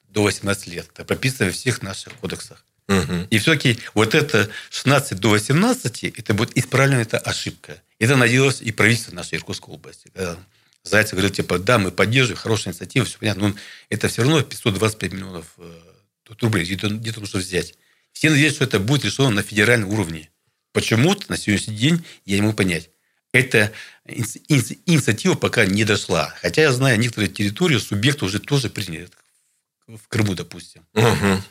до 0.08 0.22
18 0.22 0.68
лет. 0.68 0.88
Это 0.94 1.04
прописано 1.04 1.46
во 1.46 1.52
всех 1.52 1.82
наших 1.82 2.12
кодексах. 2.14 2.64
Угу. 2.90 3.28
И 3.30 3.38
все-таки 3.38 3.78
вот 3.94 4.16
это 4.16 4.50
16 4.70 5.18
до 5.20 5.30
18, 5.30 6.04
это 6.04 6.34
будет 6.34 6.58
исправлена 6.58 7.02
эта 7.02 7.18
ошибка. 7.18 7.80
Это 8.00 8.16
надеялось 8.16 8.60
и 8.60 8.72
правительство 8.72 9.14
нашей 9.14 9.38
Иркутской 9.38 9.72
области. 9.72 10.10
Зайцев 10.82 11.12
говорил, 11.12 11.30
типа, 11.30 11.58
да, 11.58 11.78
мы 11.78 11.92
поддерживаем, 11.92 12.40
хорошая 12.40 12.72
инициатива, 12.72 13.04
все 13.06 13.18
понятно, 13.18 13.48
но 13.48 13.54
это 13.90 14.08
все 14.08 14.22
равно 14.22 14.42
525 14.42 15.12
миллионов 15.12 15.46
э, 15.58 15.80
рублей 16.40 16.64
где-то, 16.64 16.88
где 16.88 17.12
нужно 17.12 17.38
взять. 17.38 17.74
Все 18.12 18.30
надеются, 18.30 18.56
что 18.56 18.64
это 18.64 18.80
будет 18.80 19.04
решено 19.04 19.30
на 19.30 19.42
федеральном 19.42 19.90
уровне. 19.90 20.30
Почему-то 20.72 21.26
на 21.28 21.36
сегодняшний 21.36 21.76
день 21.76 22.04
я 22.24 22.36
не 22.36 22.42
могу 22.42 22.56
понять. 22.56 22.90
Эта 23.32 23.72
инициатива 24.06 25.34
пока 25.34 25.66
не 25.66 25.84
дошла. 25.84 26.34
Хотя 26.40 26.62
я 26.62 26.72
знаю, 26.72 26.98
некоторые 26.98 27.30
территории 27.30 27.78
субъекты 27.78 28.24
уже 28.24 28.40
тоже 28.40 28.70
приняли. 28.70 29.08
В 29.86 30.08
Крыму, 30.08 30.34
допустим. 30.34 30.86
Угу. 30.94 31.42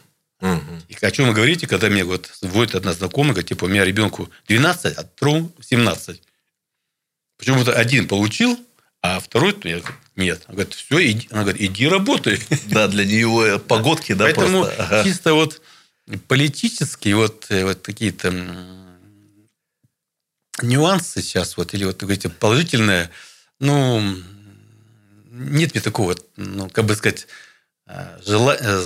Угу. 0.42 0.84
И 0.88 1.06
о 1.06 1.12
чем 1.12 1.28
вы 1.28 1.34
говорите, 1.34 1.68
когда 1.68 1.90
мне 1.90 2.04
вот 2.04 2.32
вводит 2.42 2.76
одна 2.76 2.94
знакомая, 2.94 3.34
говорит, 3.34 3.50
типа, 3.50 3.66
у 3.66 3.68
меня 3.68 3.84
ребенку 3.84 4.30
12, 4.48 4.98
а 4.98 5.04
второму 5.04 5.52
17. 5.62 6.22
Почему-то 7.38 7.74
один 7.74 8.08
получил, 8.08 8.60
а 9.02 9.20
второй 9.20 9.56
я 9.64 9.80
говорю, 9.80 9.96
нет. 10.16 10.44
Она 10.48 10.56
говорит, 10.56 10.74
все, 10.74 11.12
иди, 11.12 11.28
она 11.32 11.44
говорит, 11.44 11.62
иди 11.62 11.88
работай. 11.88 12.40
Да, 12.68 12.88
для 12.88 13.06
нее 13.06 13.60
погодки, 13.60 14.14
да, 14.14 14.26
Поэтому 14.26 14.64
просто. 14.64 14.84
Ага. 14.84 15.04
чисто 15.04 15.34
вот 15.34 15.62
политические 16.28 17.16
вот, 17.16 17.46
э, 17.50 17.64
вот 17.64 17.80
какие-то 17.82 18.32
нюансы 20.62 21.22
сейчас, 21.22 21.58
вот, 21.58 21.74
или 21.74 21.86
вот, 21.86 21.98
говорите, 21.98 22.30
положительное, 22.30 23.10
ну, 23.60 24.02
нет 25.32 25.74
мне 25.74 25.82
такого, 25.82 26.16
ну, 26.36 26.70
как 26.70 26.86
бы 26.86 26.96
сказать, 26.96 27.28
э, 27.88 28.20
желания 28.26 28.60
э, 28.62 28.86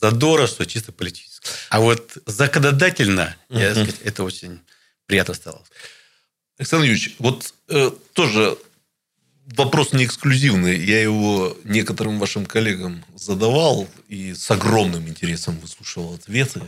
задора, 0.00 0.46
что 0.46 0.66
чисто 0.66 0.92
политическое. 0.92 1.50
А 1.68 1.80
вот 1.80 2.18
законодательно, 2.26 3.36
uh-huh. 3.48 3.60
я 3.60 3.70
сказать, 3.72 4.00
это 4.02 4.24
очень 4.24 4.60
приятно 5.06 5.34
стало. 5.34 5.62
Александр 6.58 6.86
Юрьевич, 6.86 7.16
вот 7.18 7.54
э, 7.68 7.90
тоже 8.12 8.58
вопрос 9.56 9.92
не 9.92 10.04
эксклюзивный. 10.04 10.78
Я 10.84 11.02
его 11.02 11.56
некоторым 11.64 12.18
вашим 12.18 12.46
коллегам 12.46 13.04
задавал 13.14 13.88
и 14.08 14.34
с 14.34 14.50
огромным 14.50 15.08
интересом 15.08 15.58
выслушивал 15.58 16.14
ответы. 16.14 16.62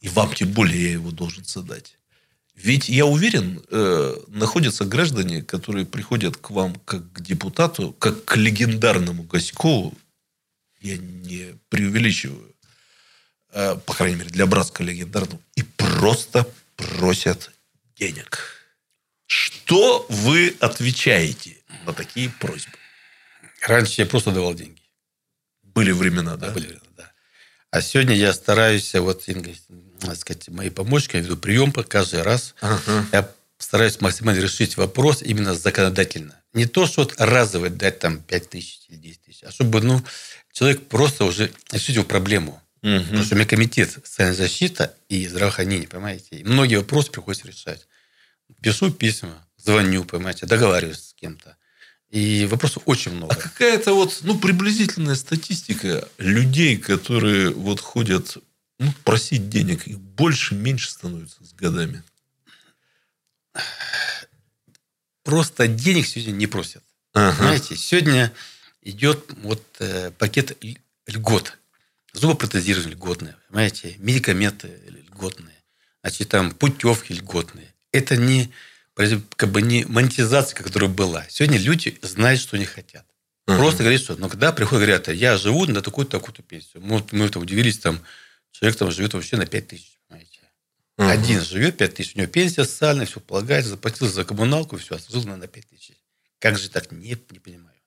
И 0.00 0.08
вам 0.08 0.32
тем 0.34 0.52
более 0.52 0.82
я 0.82 0.92
его 0.92 1.10
должен 1.10 1.44
задать. 1.44 1.96
Ведь 2.54 2.88
я 2.88 3.06
уверен, 3.06 3.62
э, 3.70 4.16
находятся 4.28 4.84
граждане, 4.84 5.42
которые 5.42 5.86
приходят 5.86 6.36
к 6.36 6.50
вам 6.50 6.74
как 6.84 7.12
к 7.12 7.20
депутату, 7.20 7.94
как 7.98 8.24
к 8.24 8.36
легендарному 8.36 9.22
Гаськову. 9.22 9.94
Я 10.80 10.96
не 10.96 11.54
преувеличиваю. 11.68 12.54
Э, 13.52 13.76
по 13.76 13.94
крайней 13.94 14.16
мере, 14.16 14.30
для 14.30 14.46
Братска 14.46 14.82
легендарного, 14.82 15.40
и 15.54 15.62
просто 15.62 16.46
просят 16.76 17.50
денег. 17.96 18.38
Что 19.26 20.06
вы 20.08 20.54
отвечаете 20.60 21.56
на 21.86 21.92
такие 21.92 22.30
просьбы? 22.30 22.72
Раньше 23.62 24.02
я 24.02 24.06
просто 24.06 24.32
давал 24.32 24.54
деньги. 24.54 24.82
Были 25.62 25.92
времена, 25.92 26.36
да? 26.36 26.50
Были 26.50 26.66
времена, 26.66 26.82
да. 26.96 27.12
А 27.70 27.80
сегодня 27.80 28.14
я 28.14 28.32
стараюсь, 28.32 28.94
вот, 28.94 29.26
так 30.00 30.16
сказать, 30.16 30.48
мои 30.48 30.70
помощники, 30.70 31.16
я 31.16 31.22
веду 31.22 31.36
прием 31.36 31.72
каждый 31.72 32.22
раз. 32.22 32.54
Ага. 32.60 33.06
Я 33.12 33.30
стараюсь 33.58 34.00
максимально 34.00 34.40
решить 34.40 34.76
вопрос 34.76 35.22
именно 35.22 35.54
законодательно. 35.54 36.40
Не 36.52 36.66
то, 36.66 36.86
что 36.86 37.02
вот 37.02 37.14
разово 37.18 37.70
дать 37.70 37.98
там 37.98 38.20
5 38.22 38.50
тысяч 38.50 38.80
или 38.88 38.96
10 38.96 39.22
тысяч, 39.22 39.42
а 39.44 39.50
чтобы 39.50 39.80
ну, 39.80 40.02
человек 40.52 40.86
просто 40.88 41.24
уже 41.24 41.50
решить 41.72 41.96
его 41.96 42.04
проблему. 42.04 42.62
Угу. 42.82 43.04
Потому 43.04 43.22
что 43.24 43.34
у 43.34 43.38
меня 43.38 43.46
комитет 43.46 43.90
социальной 43.90 44.36
защиты 44.36 44.90
и 45.08 45.26
здравоохранения, 45.26 45.88
понимаете? 45.88 46.36
И 46.36 46.44
многие 46.44 46.76
вопросы 46.76 47.10
приходится 47.10 47.48
решать. 47.48 47.86
Пишу 48.62 48.90
письма, 48.90 49.46
звоню, 49.56 50.04
понимаете, 50.04 50.46
договариваюсь 50.46 50.98
с 50.98 51.14
кем-то. 51.14 51.56
И 52.10 52.46
вопросов 52.50 52.82
очень 52.86 53.12
много. 53.12 53.34
А 53.34 53.36
какая-то 53.36 53.92
вот, 53.92 54.20
ну, 54.22 54.38
приблизительная 54.38 55.14
статистика 55.14 56.08
людей, 56.16 56.78
которые 56.78 57.50
вот 57.50 57.80
ходят 57.80 58.38
ну, 58.78 58.92
просить 59.04 59.50
денег, 59.50 59.86
их 59.86 59.98
больше, 59.98 60.54
меньше 60.54 60.90
становится 60.90 61.44
с 61.44 61.52
годами. 61.52 62.02
Просто 65.24 65.68
денег 65.68 66.06
сегодня 66.06 66.32
не 66.32 66.46
просят. 66.46 66.82
Ага. 67.12 67.36
Знаете, 67.36 67.76
сегодня 67.76 68.32
идет 68.82 69.30
вот 69.42 69.62
э, 69.80 70.10
пакет 70.12 70.56
льгот. 71.06 71.57
Зубопротезирование 72.18 72.92
льготное, 72.92 73.36
понимаете, 73.48 73.94
медикаменты 73.98 74.80
льготные, 74.88 75.54
значит, 76.02 76.28
там 76.28 76.50
путевки 76.50 77.14
льготные. 77.14 77.72
Это 77.92 78.16
не 78.16 78.52
как 79.36 79.50
бы 79.50 79.62
не 79.62 79.84
монетизация, 79.84 80.60
которая 80.60 80.90
была. 80.90 81.24
Сегодня 81.28 81.58
люди 81.58 81.96
знают, 82.02 82.40
что 82.40 82.56
они 82.56 82.64
хотят. 82.64 83.06
Uh-huh. 83.46 83.56
Просто 83.56 83.84
говорят, 83.84 84.00
что, 84.00 84.16
но 84.16 84.28
когда 84.28 84.52
приходят, 84.52 84.84
говорят, 84.84 85.08
я 85.08 85.36
живу 85.36 85.66
на 85.66 85.80
такую-то, 85.80 86.18
такую-то 86.18 86.42
пенсию. 86.42 86.82
Мы, 86.82 87.04
мы 87.12 87.28
там 87.28 87.42
удивились, 87.42 87.78
там, 87.78 88.02
человек 88.50 88.76
там 88.76 88.90
живет 88.90 89.14
вообще 89.14 89.36
на 89.36 89.46
5 89.46 89.68
тысяч, 89.68 90.00
понимаете. 90.08 90.40
Uh-huh. 90.98 91.10
Один 91.10 91.40
живет 91.40 91.76
5 91.76 91.94
тысяч, 91.94 92.16
у 92.16 92.18
него 92.18 92.28
пенсия 92.28 92.64
социальная, 92.64 93.06
все 93.06 93.20
полагается, 93.20 93.70
заплатил 93.70 94.08
за 94.08 94.24
коммуналку, 94.24 94.76
все, 94.76 94.96
а 94.96 95.36
на 95.36 95.46
5 95.46 95.68
тысяч. 95.68 95.92
Как 96.40 96.58
же 96.58 96.68
так? 96.68 96.90
Не, 96.90 97.16
не 97.30 97.38
понимаю. 97.38 97.78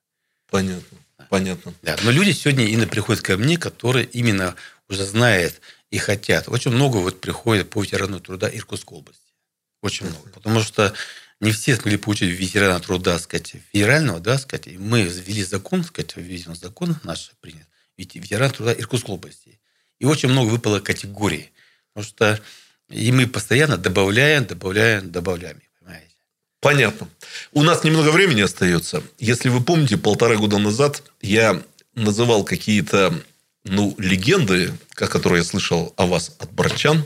Понятно. 0.48 0.98
Понятно. 1.32 1.72
Да, 1.80 1.96
но 2.02 2.10
люди 2.10 2.32
сегодня 2.32 2.66
именно 2.66 2.86
приходят 2.86 3.22
ко 3.22 3.38
мне, 3.38 3.56
которые 3.56 4.04
именно 4.04 4.54
уже 4.90 5.06
знают 5.06 5.62
и 5.90 5.96
хотят. 5.96 6.46
Очень 6.46 6.72
много 6.72 6.98
вот 6.98 7.22
приходят 7.22 7.70
по 7.70 7.82
ветерану 7.82 8.20
труда 8.20 8.50
Иркутской 8.52 8.98
области. 8.98 9.32
Очень 9.80 10.08
много. 10.08 10.28
Потому 10.28 10.60
что 10.60 10.92
не 11.40 11.52
все 11.52 11.74
смогли 11.76 11.96
получить 11.96 12.38
ветерана 12.38 12.80
труда, 12.80 13.18
сказать, 13.18 13.54
федерального, 13.72 14.20
да, 14.20 14.36
сказать, 14.36 14.66
и 14.66 14.76
мы 14.76 15.04
ввели 15.04 15.42
закон, 15.42 15.84
сказать, 15.84 16.14
введен 16.16 16.54
закон 16.54 16.96
наш 17.02 17.32
принят, 17.40 17.66
ветеран 17.96 18.50
труда 18.50 18.74
Иркутской 18.74 19.14
области. 19.14 19.58
И 20.00 20.04
очень 20.04 20.28
много 20.28 20.50
выпало 20.50 20.80
категорий. 20.80 21.50
Потому 21.94 22.10
что 22.10 22.42
и 22.90 23.10
мы 23.10 23.26
постоянно 23.26 23.78
добавляем, 23.78 24.44
добавляем, 24.44 25.10
добавляем. 25.10 25.62
Понятно. 26.62 27.08
У 27.52 27.64
нас 27.64 27.82
немного 27.82 28.12
времени 28.12 28.40
остается. 28.40 29.02
Если 29.18 29.48
вы 29.48 29.60
помните, 29.60 29.96
полтора 29.96 30.36
года 30.36 30.58
назад 30.58 31.02
я 31.20 31.60
называл 31.96 32.44
какие-то 32.44 33.12
ну, 33.64 33.96
легенды, 33.98 34.72
которые 34.94 35.40
я 35.40 35.44
слышал 35.44 35.92
о 35.96 36.06
вас 36.06 36.36
от 36.38 36.52
барчан, 36.52 37.04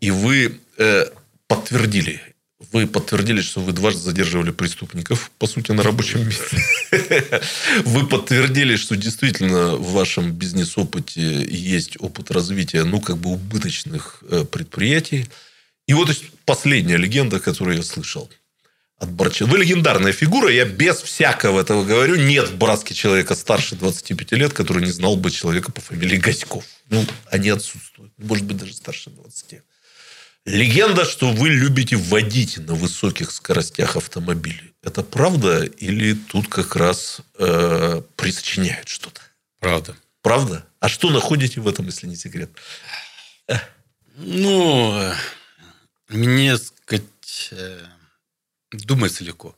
и 0.00 0.12
вы 0.12 0.60
э, 0.78 1.06
подтвердили. 1.48 2.22
Вы 2.70 2.86
подтвердили, 2.86 3.40
что 3.42 3.60
вы 3.60 3.72
дважды 3.72 4.00
задерживали 4.00 4.52
преступников, 4.52 5.32
по 5.38 5.48
сути, 5.48 5.72
на 5.72 5.82
рабочем 5.82 6.24
месте. 6.26 6.56
Вы 7.84 8.06
подтвердили, 8.06 8.76
что 8.76 8.96
действительно 8.96 9.74
в 9.74 9.92
вашем 9.92 10.32
бизнес-опыте 10.32 11.44
есть 11.44 11.96
опыт 12.00 12.30
развития, 12.30 12.84
ну, 12.84 13.00
как 13.00 13.18
бы 13.18 13.30
убыточных 13.30 14.22
э, 14.30 14.44
предприятий. 14.44 15.26
И 15.88 15.94
вот 15.94 16.16
последняя 16.46 16.96
легенда, 16.96 17.40
которую 17.40 17.76
я 17.76 17.82
слышал 17.82 18.30
от 19.04 19.10
Барча. 19.10 19.46
Вы 19.46 19.58
легендарная 19.58 20.12
фигура, 20.12 20.50
я 20.50 20.64
без 20.64 20.96
всякого 21.00 21.60
этого 21.60 21.84
говорю. 21.84 22.16
Нет 22.16 22.48
в 22.48 22.56
Братске 22.56 22.94
человека 22.94 23.34
старше 23.34 23.76
25 23.76 24.32
лет, 24.32 24.52
который 24.52 24.84
не 24.84 24.90
знал 24.90 25.16
бы 25.16 25.30
человека 25.30 25.70
по 25.72 25.80
фамилии 25.80 26.16
Гаськов. 26.16 26.64
Ну, 26.90 27.06
они 27.30 27.50
отсутствуют. 27.50 28.12
Может 28.18 28.44
быть, 28.44 28.56
даже 28.56 28.74
старше 28.74 29.10
20. 29.10 29.60
Легенда, 30.46 31.06
что 31.06 31.30
вы 31.30 31.48
любите 31.48 31.96
водить 31.96 32.58
на 32.58 32.74
высоких 32.74 33.30
скоростях 33.30 33.96
автомобили. 33.96 34.74
Это 34.82 35.02
правда 35.02 35.64
или 35.64 36.14
тут 36.14 36.48
как 36.48 36.76
раз 36.76 37.20
э, 37.38 38.02
присочиняют 38.16 38.88
что-то? 38.88 39.22
Правда. 39.60 39.96
Правда? 40.20 40.66
А 40.80 40.88
что 40.88 41.10
находите 41.10 41.60
в 41.60 41.68
этом, 41.68 41.86
если 41.86 42.06
не 42.06 42.16
секрет? 42.16 42.50
Ну, 44.16 45.12
мне, 46.08 46.56
сказать, 46.58 47.48
э, 47.50 47.78
думается 48.82 49.24
легко. 49.24 49.56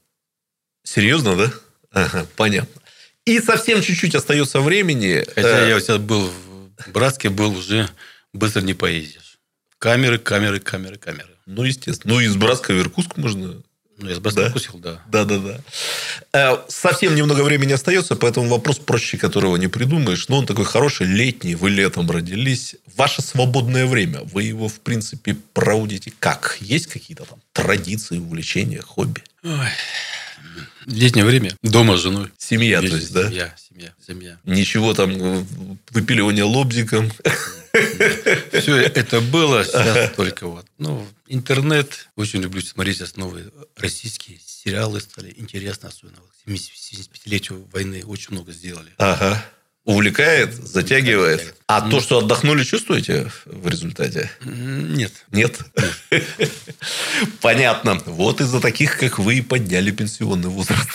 Серьезно, 0.83 1.37
да? 1.37 1.53
Ага, 1.91 2.27
понятно. 2.37 2.83
И 3.25 3.41
совсем 3.41 3.83
чуть-чуть 3.83 4.15
остается 4.15 4.61
времени. 4.61 5.25
Хотя 5.35 5.67
э, 5.67 5.69
я 5.71 5.77
у 5.77 5.81
тебя 5.81 5.99
был 5.99 6.31
в 6.31 6.93
Братске, 6.93 7.29
был 7.29 7.57
уже 7.57 7.89
быстро 8.33 8.61
не 8.61 8.75
поездишь. 8.75 9.39
Камеры, 9.79 10.19
камеры, 10.19 10.61
камеры, 10.61 10.97
камеры. 10.97 11.31
Ну, 11.47 11.65
естественно. 11.65 12.15
Ну, 12.15 12.21
из 12.21 12.37
Братска 12.37 12.73
в 12.73 12.79
Иркутск 12.79 13.17
можно... 13.17 13.63
Ну, 13.99 14.11
из 14.11 14.19
Братска 14.19 14.43
да? 14.43 14.49
Иркутск, 14.49 14.71
да. 14.75 15.01
Да, 15.11 15.25
да, 15.25 15.61
да. 16.33 16.65
Совсем 16.69 17.15
немного 17.15 17.43
времени 17.43 17.73
остается, 17.73 18.15
поэтому 18.15 18.49
вопрос 18.49 18.79
проще, 18.79 19.17
которого 19.17 19.57
не 19.57 19.69
придумаешь. 19.69 20.29
Но 20.29 20.39
он 20.39 20.47
такой 20.47 20.67
хороший, 20.67 21.07
летний, 21.07 21.55
вы 21.55 21.71
летом 21.71 22.11
родились. 22.11 22.77
Ваше 22.95 23.23
свободное 23.23 23.87
время, 23.87 24.21
вы 24.23 24.43
его, 24.45 24.69
в 24.69 24.81
принципе, 24.81 25.37
проводите 25.55 26.13
как? 26.19 26.59
Есть 26.61 26.89
какие-то 26.89 27.25
там 27.25 27.41
традиции, 27.53 28.19
увлечения, 28.19 28.83
хобби? 28.83 29.23
Ой. 29.43 29.69
Летнее 30.87 31.25
время 31.25 31.53
дома 31.63 31.97
с 31.97 32.03
женой. 32.03 32.31
Семья, 32.39 32.81
Вместе, 32.81 32.97
то 32.97 33.01
есть, 33.01 33.13
да? 33.13 33.29
Семья, 33.29 33.55
семья, 33.69 33.93
семья. 34.07 34.39
Ничего 34.45 34.95
там, 34.95 35.11
э, 35.11 35.45
выпиливание 35.91 36.45
лобзиком. 36.45 37.11
Все 38.53 38.77
это 38.77 39.21
было, 39.21 39.65
сейчас 39.65 40.13
только 40.15 40.47
вот. 40.47 40.67
Ну, 40.79 41.07
интернет. 41.29 42.09
Очень 42.17 42.43
люблю 42.43 42.61
смотреть 42.61 43.17
новые 43.17 43.51
российские 43.77 44.39
сериалы 44.45 45.01
стали 45.01 45.33
интересно, 45.37 45.89
особенно 45.89 46.19
75-летию 46.47 47.69
войны 47.73 48.05
очень 48.05 48.33
много 48.33 48.53
сделали. 48.53 48.93
Ага. 48.99 49.45
Увлекает, 49.85 50.53
затягивает. 50.53 51.39
Затягивает. 51.39 51.55
А 51.69 51.85
ну, 51.85 51.91
то, 51.93 52.01
что 52.01 52.19
отдохнули, 52.19 52.65
чувствуете 52.65 53.31
в 53.45 53.69
результате? 53.69 54.31
Нет. 54.45 55.13
Нет? 55.31 55.61
Понятно. 57.41 58.03
Вот 58.07 58.41
из-за 58.41 58.61
таких, 58.61 58.99
как 58.99 59.21
вы, 59.21 59.37
и 59.37 59.43
подняли 59.43 59.93
пенсионный 59.93 60.49
возраст. 60.49 60.91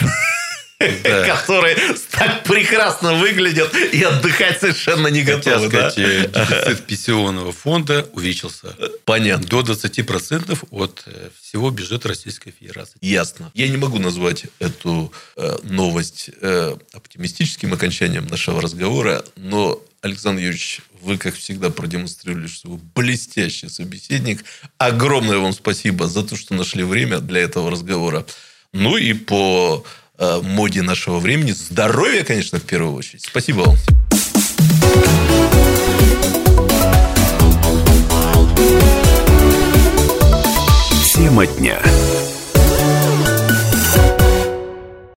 которые 1.04 1.78
так 2.12 2.44
прекрасно 2.44 3.14
выглядят 3.14 3.76
и 3.76 4.02
отдыхать 4.04 4.60
совершенно 4.60 5.08
не 5.08 5.24
готовы. 5.24 5.70
Хотя, 5.70 5.92
сказать, 5.92 6.32
да? 6.32 6.46
дефицит 6.46 6.86
пенсионного 6.86 7.52
фонда 7.52 8.08
увеличился 8.14 8.76
Понятно. 9.06 9.48
до 9.48 9.62
20% 9.62 10.68
от 10.72 11.04
э, 11.06 11.30
всего 11.42 11.70
бюджета 11.70 12.10
Российской 12.10 12.52
Федерации. 12.52 12.98
Ясно. 13.02 13.52
Я 13.54 13.68
не 13.68 13.78
могу 13.78 14.00
назвать 14.00 14.46
эту 14.60 15.12
э, 15.36 15.58
новость 15.64 16.30
э, 16.42 16.76
оптимистическим 16.94 17.74
окончанием 17.74 18.28
нашего 18.28 18.62
разговора, 18.62 19.24
но 19.36 19.82
Александр 20.02 20.42
Юрьевич, 20.42 20.82
вы, 21.02 21.18
как 21.18 21.36
всегда, 21.36 21.70
продемонстрировали, 21.70 22.48
что 22.48 22.70
вы 22.70 22.80
блестящий 22.96 23.70
собеседник. 23.70 24.44
Огромное 24.78 25.38
вам 25.38 25.54
спасибо 25.54 26.08
за 26.08 26.24
то, 26.24 26.36
что 26.36 26.56
нашли 26.56 26.84
время 26.84 27.20
для 27.20 27.42
этого 27.42 27.70
разговора. 27.70 28.26
Ну 28.74 28.98
и 28.98 29.14
по 29.14 29.84
Э, 30.18 30.40
моде 30.44 30.82
нашего 30.82 31.20
времени. 31.20 31.52
Здоровья, 31.52 32.24
конечно, 32.24 32.60
в 32.60 32.64
первую 32.64 32.96
очередь. 32.96 33.24
Спасибо 33.26 33.62
вам. 33.62 33.76
Тема 41.14 41.46
дня. 41.48 41.82